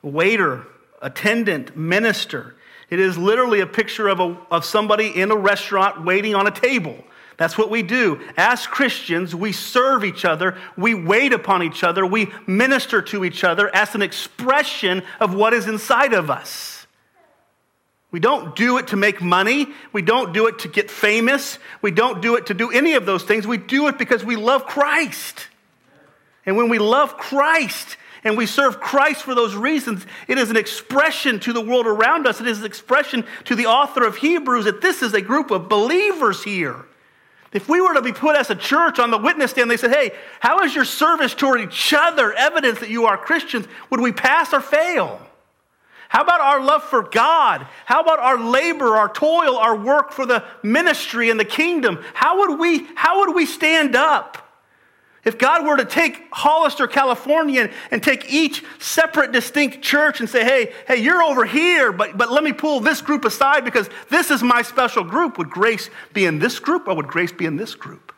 [0.00, 0.66] waiter,
[1.02, 2.56] attendant, minister.
[2.88, 6.50] It is literally a picture of, a, of somebody in a restaurant waiting on a
[6.50, 7.04] table.
[7.36, 8.22] That's what we do.
[8.38, 13.44] As Christians, we serve each other, we wait upon each other, we minister to each
[13.44, 16.75] other as an expression of what is inside of us.
[18.16, 19.66] We don't do it to make money.
[19.92, 21.58] We don't do it to get famous.
[21.82, 23.46] We don't do it to do any of those things.
[23.46, 25.48] We do it because we love Christ.
[26.46, 30.56] And when we love Christ, and we serve Christ for those reasons, it is an
[30.56, 32.40] expression to the world around us.
[32.40, 35.68] It is an expression to the author of Hebrews that this is a group of
[35.68, 36.86] believers here.
[37.52, 39.92] If we were to be put as a church on the witness stand, they said,
[39.92, 43.66] Hey, how is your service toward each other evidence that you are Christians?
[43.90, 45.20] Would we pass or fail?
[46.08, 47.66] How about our love for God?
[47.84, 52.02] How about our labor, our toil, our work for the ministry and the kingdom?
[52.14, 54.46] How would we, how would we stand up?
[55.26, 60.44] If God were to take Hollister, California, and take each separate, distinct church and say,
[60.44, 64.30] hey, hey, you're over here, but, but let me pull this group aside because this
[64.30, 67.56] is my special group, would grace be in this group or would grace be in
[67.56, 68.14] this group?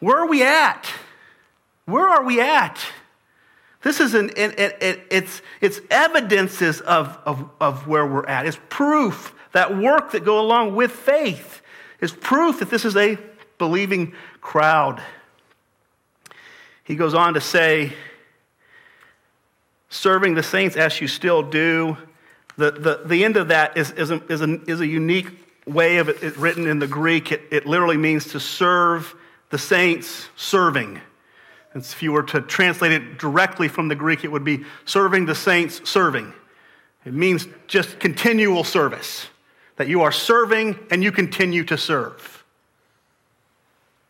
[0.00, 0.92] Where are we at?
[1.84, 2.84] Where are we at?
[3.84, 8.46] This is an, it, it, it's, it's evidences of, of, of where we're at.
[8.46, 11.60] It's proof that work that go along with faith
[12.00, 13.18] is proof that this is a
[13.58, 15.02] believing crowd.
[16.82, 17.92] He goes on to say,
[19.90, 21.98] serving the saints as you still do.
[22.56, 25.28] The, the, the end of that is, is, a, is, a, is a unique
[25.66, 27.32] way of it, it written in the Greek.
[27.32, 29.14] It, it literally means to serve
[29.50, 31.00] the saints, serving.
[31.74, 35.34] If you were to translate it directly from the Greek, it would be serving the
[35.34, 36.32] saints, serving.
[37.04, 39.26] It means just continual service,
[39.76, 42.44] that you are serving and you continue to serve.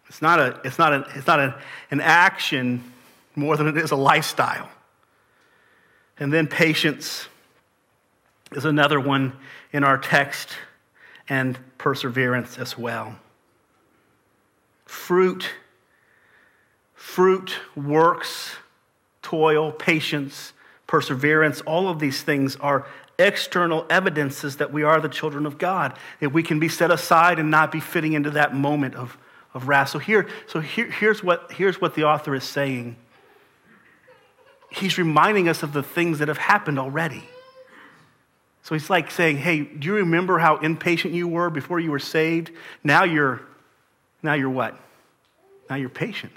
[0.09, 1.61] It's not, a, it's not, a, it's not a,
[1.91, 2.85] an action
[3.35, 4.69] more than it is a lifestyle.
[6.19, 7.27] And then patience
[8.53, 9.33] is another one
[9.73, 10.51] in our text,
[11.29, 13.17] and perseverance as well.
[14.85, 15.51] Fruit,
[17.05, 18.57] fruit, works,
[19.23, 20.53] toil, patience,
[20.87, 22.87] perseverance, all of these things are
[23.19, 25.97] external evidences that we are the children of God.
[26.21, 29.17] If we can be set aside and not be fitting into that moment of
[29.55, 29.91] of wrath.
[29.91, 32.97] So, here, so here, here's, what, here's what the author is saying.
[34.71, 37.23] He's reminding us of the things that have happened already.
[38.63, 41.99] So he's like saying, hey, do you remember how impatient you were before you were
[41.99, 42.51] saved?
[42.83, 43.43] Now you're,
[44.23, 44.77] now you're what?
[45.71, 46.33] Now you're patient.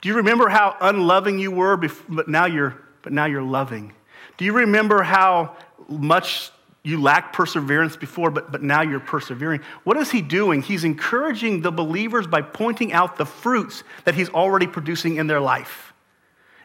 [0.00, 3.92] Do you remember how unloving you were, before, but, now you're, but now you're loving?
[4.36, 5.56] Do you remember how
[5.88, 6.50] much
[6.88, 9.60] you lacked perseverance before, but, but now you're persevering.
[9.84, 10.62] What is he doing?
[10.62, 15.40] He's encouraging the believers by pointing out the fruits that he's already producing in their
[15.40, 15.92] life.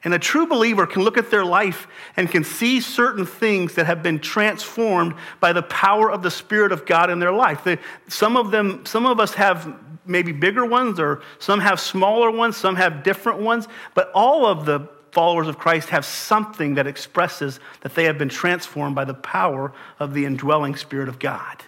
[0.05, 3.86] And a true believer can look at their life and can see certain things that
[3.86, 7.67] have been transformed by the power of the Spirit of God in their life.
[8.07, 9.73] Some of them, some of us have
[10.06, 14.66] maybe bigger ones, or some have smaller ones, some have different ones, but all of
[14.66, 19.14] the followers of Christ have something that expresses that they have been transformed by the
[19.14, 21.64] power of the indwelling Spirit of God.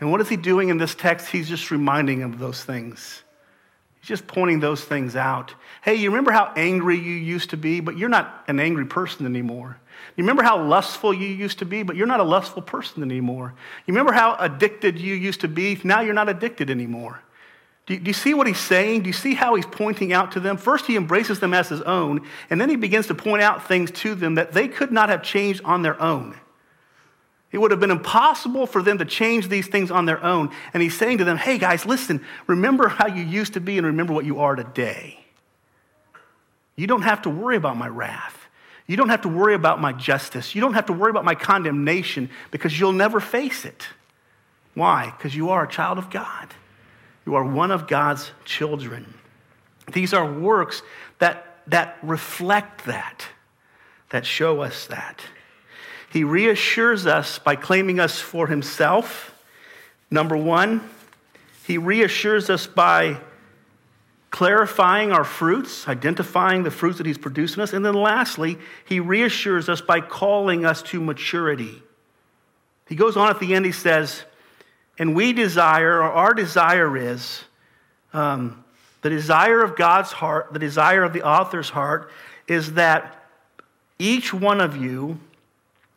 [0.00, 1.28] And what is he doing in this text?
[1.28, 3.22] He's just reminding them of those things.
[4.00, 5.54] He's just pointing those things out.
[5.82, 9.24] Hey, you remember how angry you used to be, but you're not an angry person
[9.26, 9.78] anymore.
[10.16, 13.54] You remember how lustful you used to be, but you're not a lustful person anymore.
[13.86, 17.20] You remember how addicted you used to be, now you're not addicted anymore.
[17.86, 19.02] Do you, do you, see what he's saying?
[19.02, 20.56] Do you see how he's pointing out to them?
[20.56, 23.90] First, he embraces them as his own, and then he begins to point out things
[23.90, 26.38] to them that they could not have changed on their own.
[27.54, 30.50] It would have been impossible for them to change these things on their own.
[30.72, 33.86] And he's saying to them, hey guys, listen, remember how you used to be and
[33.86, 35.24] remember what you are today.
[36.74, 38.43] You don't have to worry about my wrath.
[38.86, 40.54] You don't have to worry about my justice.
[40.54, 43.86] You don't have to worry about my condemnation because you'll never face it.
[44.74, 45.12] Why?
[45.16, 46.48] Because you are a child of God.
[47.24, 49.14] You are one of God's children.
[49.92, 50.82] These are works
[51.18, 53.26] that, that reflect that,
[54.10, 55.22] that show us that.
[56.12, 59.34] He reassures us by claiming us for himself.
[60.10, 60.88] Number one,
[61.66, 63.18] he reassures us by
[64.34, 67.72] clarifying our fruits, identifying the fruits that he's producing us.
[67.72, 71.80] And then lastly, he reassures us by calling us to maturity.
[72.88, 74.24] He goes on at the end, he says,
[74.98, 77.44] and we desire, or our desire is,
[78.12, 78.64] um,
[79.02, 82.10] the desire of God's heart, the desire of the author's heart,
[82.48, 83.24] is that
[84.00, 85.20] each one of you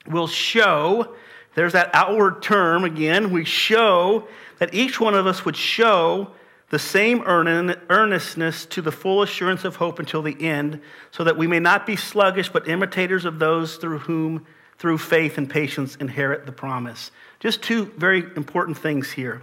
[0.06, 1.16] will show,
[1.56, 4.28] there's that outward term again, we show
[4.60, 6.30] that each one of us would show
[6.70, 11.48] the same earnestness to the full assurance of hope until the end, so that we
[11.48, 14.46] may not be sluggish, but imitators of those through whom,
[14.78, 17.12] through faith and patience, inherit the promise.
[17.40, 19.42] Just two very important things here.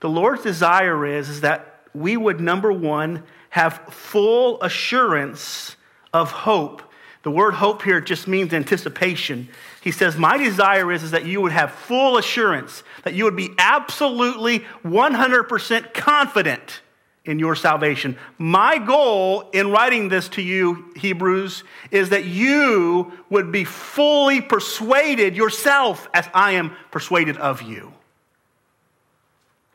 [0.00, 5.76] The Lord's desire is, is that we would, number one, have full assurance
[6.12, 6.82] of hope.
[7.22, 9.48] The word hope here just means anticipation.
[9.88, 13.36] He says, My desire is, is that you would have full assurance, that you would
[13.36, 16.82] be absolutely 100% confident
[17.24, 18.18] in your salvation.
[18.36, 25.34] My goal in writing this to you, Hebrews, is that you would be fully persuaded
[25.34, 27.94] yourself as I am persuaded of you.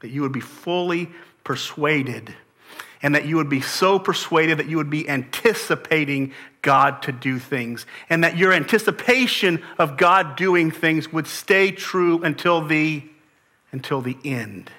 [0.02, 1.10] That you would be fully
[1.44, 2.36] persuaded
[3.02, 6.34] and that you would be so persuaded that you would be anticipating
[6.64, 12.24] God to do things, and that your anticipation of God doing things would stay true
[12.24, 13.04] until the,
[13.72, 14.72] until the end.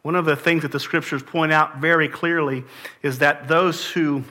[0.00, 2.64] One of the things that the scriptures point out very clearly
[3.02, 4.24] is that those who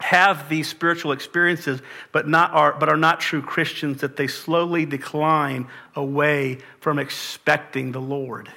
[0.00, 1.80] have these spiritual experiences
[2.12, 7.92] but, not are, but are not true Christians, that they slowly decline away from expecting
[7.92, 8.50] the Lord,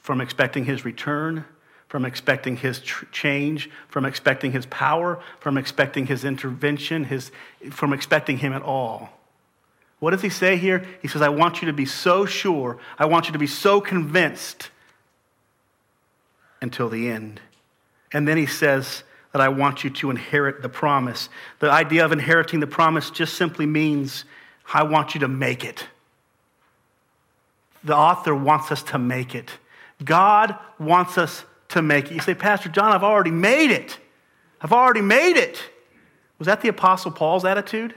[0.00, 1.44] from expecting his return,
[1.88, 7.30] from expecting his tr- change, from expecting his power, from expecting his intervention, his,
[7.70, 9.10] from expecting him at all.
[9.98, 10.84] What does he say here?
[11.00, 13.80] He says, I want you to be so sure, I want you to be so
[13.80, 14.70] convinced
[16.60, 17.40] until the end.
[18.12, 21.28] And then he says that I want you to inherit the promise.
[21.60, 24.24] The idea of inheriting the promise just simply means
[24.72, 25.86] I want you to make it.
[27.84, 29.50] The author wants us to make it.
[30.04, 32.14] God wants us to make it.
[32.14, 33.98] You say, Pastor John, I've already made it.
[34.60, 35.62] I've already made it.
[36.38, 37.94] Was that the Apostle Paul's attitude?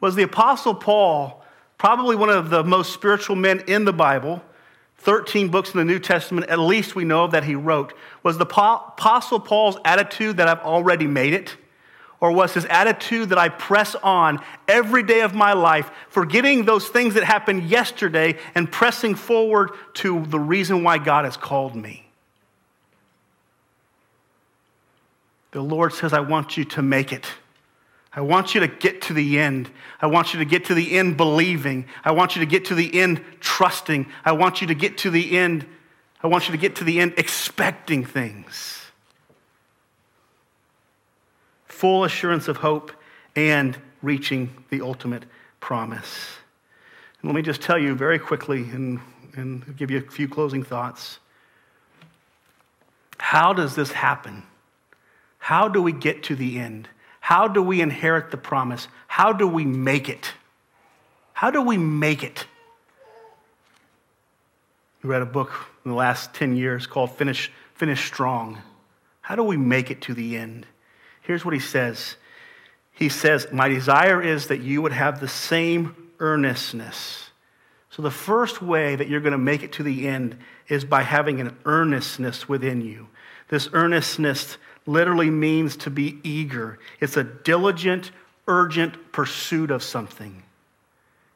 [0.00, 1.44] Was the Apostle Paul
[1.78, 4.42] probably one of the most spiritual men in the Bible?
[4.98, 7.92] 13 books in the New Testament, at least we know of that he wrote.
[8.22, 11.56] Was the Apostle Paul's attitude that I've already made it?
[12.20, 14.38] Or was his attitude that I press on
[14.68, 20.24] every day of my life, forgetting those things that happened yesterday and pressing forward to
[20.26, 22.01] the reason why God has called me?
[25.52, 27.26] The Lord says, I want you to make it.
[28.14, 29.70] I want you to get to the end.
[30.00, 31.86] I want you to get to the end believing.
[32.04, 34.06] I want you to get to the end trusting.
[34.24, 35.66] I want you to get to the end.
[36.22, 38.80] I want you to get to the end expecting things.
[41.66, 42.92] Full assurance of hope
[43.34, 45.24] and reaching the ultimate
[45.60, 46.28] promise.
[47.20, 49.00] And let me just tell you very quickly and,
[49.36, 51.18] and give you a few closing thoughts.
[53.18, 54.42] How does this happen?
[55.42, 56.88] How do we get to the end?
[57.18, 58.86] How do we inherit the promise?
[59.08, 60.34] How do we make it?
[61.32, 62.46] How do we make it?
[65.02, 65.50] We read a book
[65.84, 68.62] in the last 10 years called Finish, Finish Strong.
[69.20, 70.64] How do we make it to the end?
[71.22, 72.14] Here's what he says
[72.92, 77.30] He says, My desire is that you would have the same earnestness.
[77.90, 80.38] So, the first way that you're going to make it to the end
[80.68, 83.08] is by having an earnestness within you.
[83.48, 88.10] This earnestness literally means to be eager, it's a diligent,
[88.48, 90.42] urgent pursuit of something.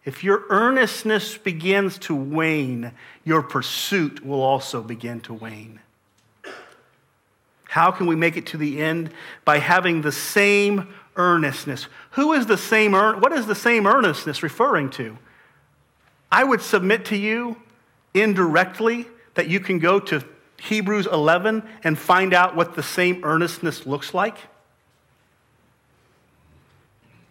[0.05, 2.93] If your earnestness begins to wane,
[3.25, 5.81] your pursuit will also begin to wane.
[7.65, 9.11] How can we make it to the end?
[9.45, 11.89] By having the same earnestness.
[12.13, 15.19] Who is the same what is the same earnestness referring to?
[16.31, 17.57] I would submit to you
[18.15, 20.25] indirectly that you can go to
[20.61, 24.39] Hebrews 11 and find out what the same earnestness looks like?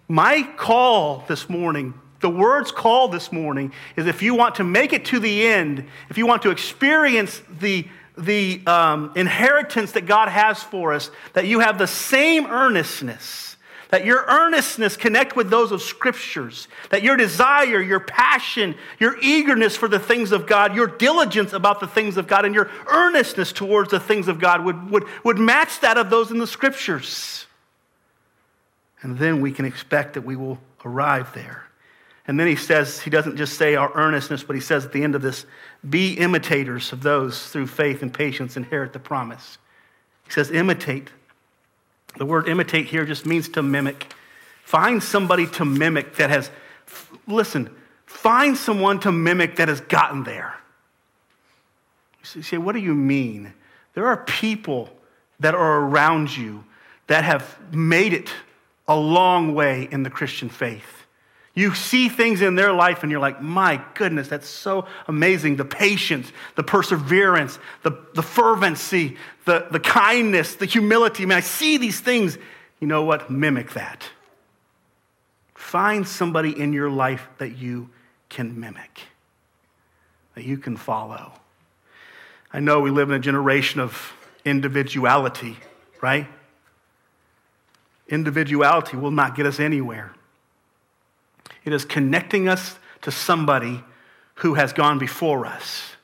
[0.08, 4.94] My call this morning, the word's call this morning, is if you want to make
[4.94, 10.30] it to the end, if you want to experience the, the um, inheritance that God
[10.30, 13.55] has for us, that you have the same earnestness
[13.90, 19.76] that your earnestness connect with those of scriptures, that your desire, your passion, your eagerness
[19.76, 23.52] for the things of God, your diligence about the things of God, and your earnestness
[23.52, 27.46] towards the things of God would, would, would match that of those in the scriptures.
[29.02, 31.64] And then we can expect that we will arrive there.
[32.28, 35.04] And then he says, he doesn't just say our earnestness, but he says at the
[35.04, 35.46] end of this,
[35.88, 39.60] be imitators of those through faith and patience inherit the promise.
[40.26, 41.10] He says, imitate
[42.18, 44.13] the word imitate here just means to mimic.
[44.63, 46.49] Find somebody to mimic that has,
[47.28, 47.70] listen,
[48.05, 50.55] find someone to mimic that has gotten there.
[52.34, 53.53] You say, what do you mean?
[53.93, 54.89] There are people
[55.39, 56.63] that are around you
[57.07, 58.32] that have made it
[58.88, 61.05] a long way in the Christian faith.
[61.58, 65.56] You see things in their life and you're like, my goodness, that's so amazing.
[65.56, 71.24] The patience, the perseverance, the, the fervency, the, the kindness, the humility.
[71.24, 72.38] I mean, I see these things.
[72.82, 73.30] You know what?
[73.30, 74.03] Mimic that.
[75.53, 77.89] Find somebody in your life that you
[78.28, 78.99] can mimic,
[80.36, 81.32] that you can follow.
[82.51, 85.56] I know we live in a generation of individuality,
[86.01, 86.28] right?
[88.10, 90.14] Individuality will not get us anywhere.
[91.66, 93.84] It is connecting us to somebody
[94.36, 95.95] who has gone before us.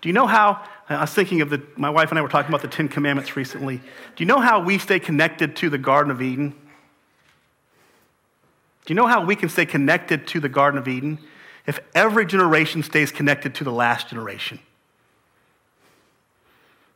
[0.00, 0.64] Do you know how?
[0.88, 3.36] I was thinking of the, my wife and I were talking about the Ten Commandments
[3.36, 3.76] recently.
[3.76, 3.82] Do
[4.18, 6.50] you know how we stay connected to the Garden of Eden?
[8.84, 11.18] Do you know how we can stay connected to the Garden of Eden?
[11.66, 14.58] If every generation stays connected to the last generation.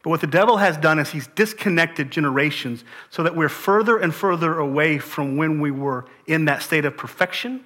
[0.02, 4.14] But what the devil has done is he's disconnected generations so that we're further and
[4.14, 7.64] further away from when we were in that state of perfection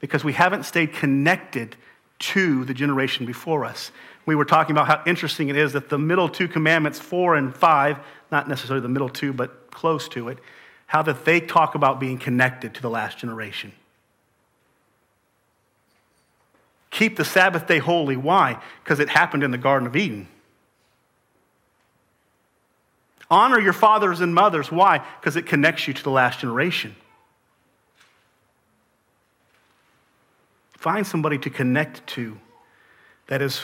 [0.00, 1.76] because we haven't stayed connected
[2.18, 3.92] to the generation before us.
[4.26, 7.54] We were talking about how interesting it is that the middle two commandments, four and
[7.54, 7.98] five,
[8.30, 10.38] not necessarily the middle two, but close to it,
[10.86, 13.72] how that they talk about being connected to the last generation.
[16.90, 18.16] Keep the Sabbath day holy.
[18.16, 18.60] Why?
[18.82, 20.28] Because it happened in the Garden of Eden.
[23.30, 24.72] Honor your fathers and mothers.
[24.72, 25.04] Why?
[25.20, 26.96] Because it connects you to the last generation.
[30.80, 32.38] Find somebody to connect to
[33.26, 33.60] that is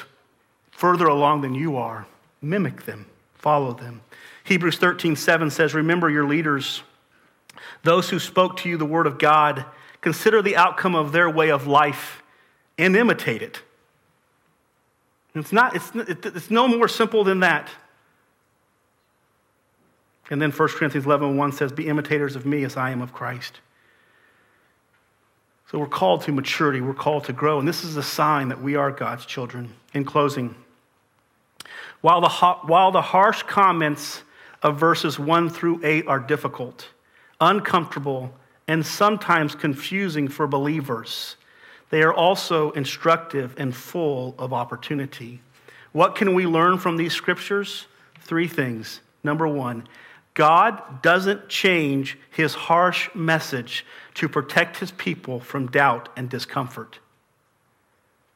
[0.71, 2.07] further along than you are.
[2.43, 4.03] Mimic them, follow them.
[4.45, 6.83] Hebrews 13, 7 says, Remember your leaders,
[7.83, 9.65] those who spoke to you the word of God.
[10.03, 12.23] Consider the outcome of their way of life
[12.77, 13.63] and imitate it.
[15.35, 17.71] It's, not, it's, it's no more simple than that.
[20.29, 23.15] And then 1 Corinthians 11, 1 says, Be imitators of me as I am of
[23.15, 23.61] Christ.
[25.71, 28.63] So we're called to maturity, we're called to grow, and this is a sign that
[28.63, 29.73] we are God's children.
[29.95, 30.55] In closing,
[32.03, 34.23] while the, while the harsh comments
[34.63, 36.89] of verses 1 through 8 are difficult,
[37.41, 38.33] uncomfortable,
[38.69, 41.37] and sometimes confusing for believers,
[41.91, 45.41] they are also instructive and full of opportunity.
[45.93, 47.87] What can we learn from these scriptures?
[48.21, 49.01] Three things.
[49.25, 49.89] Number one,
[50.37, 56.99] God doesn't change his harsh message to protect his people from doubt and discomfort.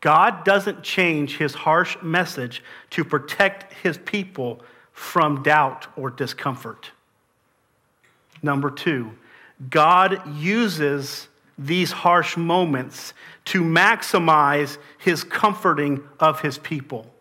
[0.01, 4.63] God doesn't change his harsh message to protect his people
[4.95, 6.91] from doubt or discomfort.
[8.43, 9.11] Number two,
[9.69, 11.29] God uses
[11.59, 13.13] these harsh moments
[13.45, 17.13] to maximize his comforting of his people.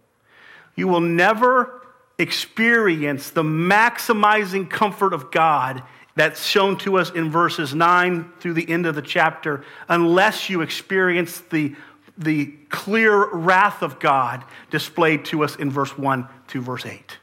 [0.75, 1.78] You will never
[2.19, 5.81] experience the maximizing comfort of God
[6.15, 10.61] that's shown to us in verses 9 through the end of the chapter unless you
[10.61, 11.73] experience the,
[12.17, 17.17] the clear wrath of God displayed to us in verse 1 to verse 8.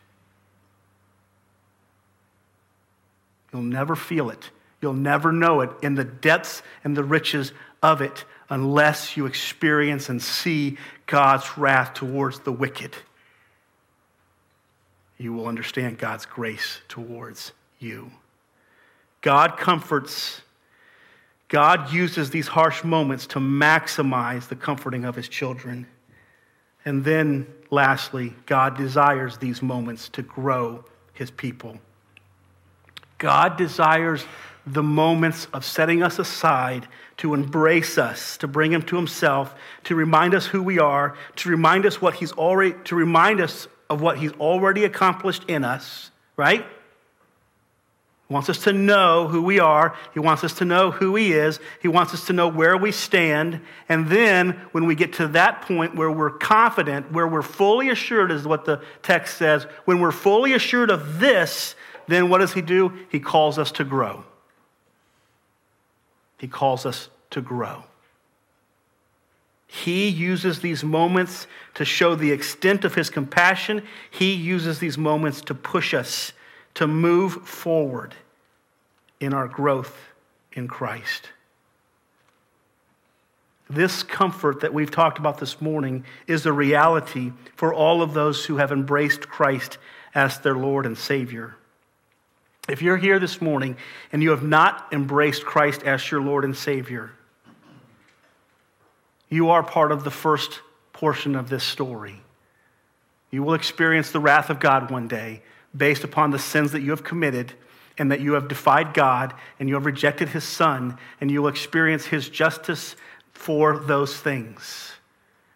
[3.53, 4.51] You'll never feel it.
[4.81, 10.09] You'll never know it in the depths and the riches of it unless you experience
[10.09, 12.95] and see God's wrath towards the wicked
[15.19, 18.11] you will understand God's grace towards you.
[19.21, 20.43] God comforts,
[21.49, 25.87] God uses these harsh moments to maximize the comforting of his children.
[26.85, 31.79] And then, lastly, God desires these moments to grow his people.
[33.19, 34.25] God desires
[34.67, 36.87] the moments of setting us aside
[37.19, 39.55] to embrace us, to bring him to himself,
[39.85, 43.69] to remind us who we are, to remind us what he's already, to remind us
[43.89, 46.65] of what he's already accomplished in us, right?
[48.29, 49.95] He wants us to know who we are.
[50.13, 51.61] He wants us to know who He is.
[51.81, 53.61] He wants us to know where we stand.
[53.89, 58.33] And then, when we get to that point where we're confident, where we're fully assured,
[58.33, 61.77] is what the text says, when we're fully assured of this,
[62.09, 62.93] then what does He do?
[63.11, 64.25] He calls us to grow.
[66.39, 67.85] He calls us to grow.
[69.67, 73.83] He uses these moments to show the extent of his compassion.
[74.11, 76.33] He uses these moments to push us
[76.75, 78.15] to move forward
[79.19, 79.97] in our growth
[80.53, 81.31] in Christ.
[83.69, 88.45] This comfort that we've talked about this morning is a reality for all of those
[88.45, 89.79] who have embraced Christ
[90.15, 91.57] as their Lord and Savior.
[92.69, 93.77] If you're here this morning
[94.13, 97.11] and you have not embraced Christ as your Lord and Savior,
[99.29, 100.61] you are part of the first
[100.93, 102.21] portion of this story.
[103.31, 105.43] You will experience the wrath of God one day
[105.77, 107.53] based upon the sins that you have committed,
[107.99, 111.49] and that you have defied God and you have rejected his son, and you will
[111.49, 112.95] experience his justice
[113.33, 114.93] for those things.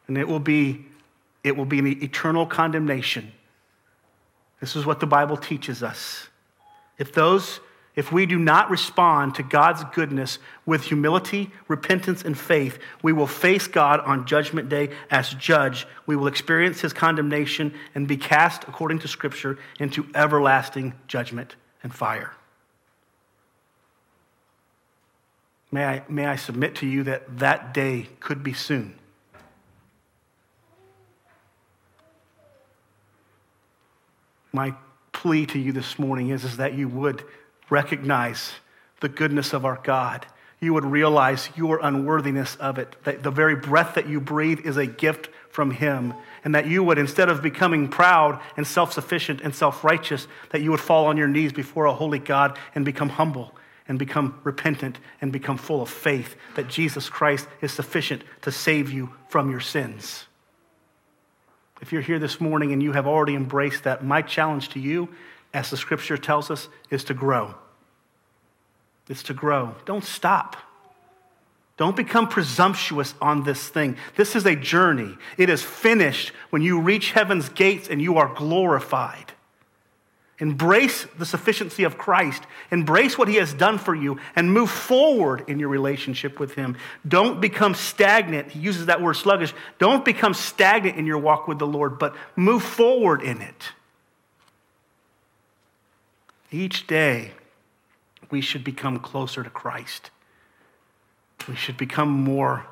[0.07, 0.87] And it will be,
[1.45, 3.33] it will be an eternal condemnation.
[4.61, 6.29] This is what the Bible teaches us.
[6.99, 7.61] If those
[7.97, 13.27] if we do not respond to God's goodness with humility, repentance, and faith, we will
[13.27, 15.87] face God on Judgment Day as judge.
[16.07, 21.93] We will experience his condemnation and be cast, according to Scripture, into everlasting judgment and
[21.93, 22.33] fire.
[25.73, 28.95] May I, may I submit to you that that day could be soon.
[34.53, 34.75] My
[35.13, 37.25] plea to you this morning is, is that you would
[37.71, 38.53] recognize
[39.01, 40.27] the goodness of our God.
[40.61, 44.77] You would realize your unworthiness of it, that the very breath that you breathe is
[44.77, 46.13] a gift from Him,
[46.45, 50.61] and that you would, instead of becoming proud and self sufficient and self righteous, that
[50.61, 53.55] you would fall on your knees before a holy God and become humble
[53.89, 58.93] and become repentant and become full of faith that Jesus Christ is sufficient to save
[58.93, 60.27] you from your sins.
[61.81, 65.09] If you're here this morning and you have already embraced that, my challenge to you
[65.53, 67.55] as the scripture tells us, is to grow.
[69.09, 69.75] It's to grow.
[69.85, 70.57] Don't stop.
[71.77, 73.97] Don't become presumptuous on this thing.
[74.15, 75.17] This is a journey.
[75.39, 79.33] It is finished when you reach heaven's gates and you are glorified.
[80.41, 82.43] Embrace the sufficiency of Christ.
[82.71, 86.77] Embrace what he has done for you and move forward in your relationship with him.
[87.07, 88.51] Don't become stagnant.
[88.53, 89.53] He uses that word sluggish.
[89.79, 93.73] Don't become stagnant in your walk with the Lord, but move forward in it.
[96.51, 97.33] Each day,
[98.31, 100.11] we should become closer to Christ.
[101.49, 102.67] We should become more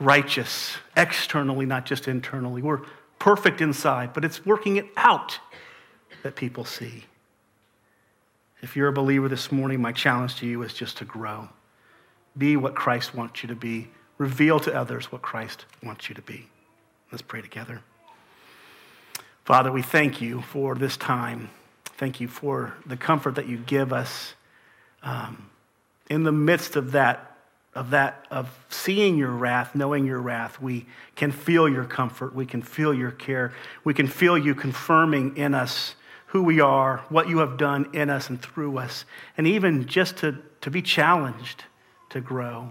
[0.00, 2.62] righteous externally, not just internally.
[2.62, 2.82] We're
[3.18, 5.38] perfect inside, but it's working it out
[6.22, 7.04] that people see.
[8.62, 11.48] If you're a believer this morning, my challenge to you is just to grow.
[12.36, 13.88] Be what Christ wants you to be.
[14.16, 16.48] Reveal to others what Christ wants you to be.
[17.12, 17.82] Let's pray together.
[19.44, 21.50] Father, we thank you for this time.
[21.98, 24.34] Thank you for the comfort that you give us
[25.02, 25.50] um,
[26.08, 27.36] in the midst of that,
[27.74, 30.62] of that, of seeing your wrath, knowing your wrath.
[30.62, 30.86] We
[31.16, 32.36] can feel your comfort.
[32.36, 33.52] We can feel your care.
[33.82, 35.96] We can feel you confirming in us
[36.26, 39.04] who we are, what you have done in us and through us,
[39.36, 41.64] and even just to, to be challenged
[42.10, 42.70] to grow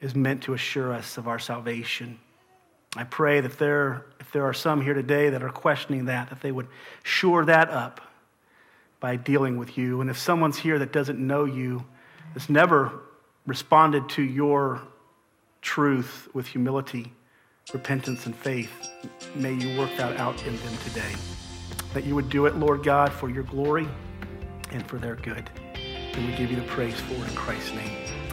[0.00, 2.18] is meant to assure us of our salvation.
[2.96, 6.40] I pray that there, if there are some here today that are questioning that, that
[6.40, 6.68] they would
[7.02, 8.00] shore that up
[9.00, 10.00] by dealing with you.
[10.00, 11.84] And if someone's here that doesn't know you,
[12.34, 13.02] has never
[13.46, 14.80] responded to your
[15.60, 17.12] truth with humility,
[17.72, 18.70] repentance, and faith,
[19.34, 21.14] may you work that out in them today.
[21.94, 23.88] That you would do it, Lord God, for your glory
[24.70, 25.48] and for their good.
[25.74, 28.23] And we give you the praise for in Christ's name.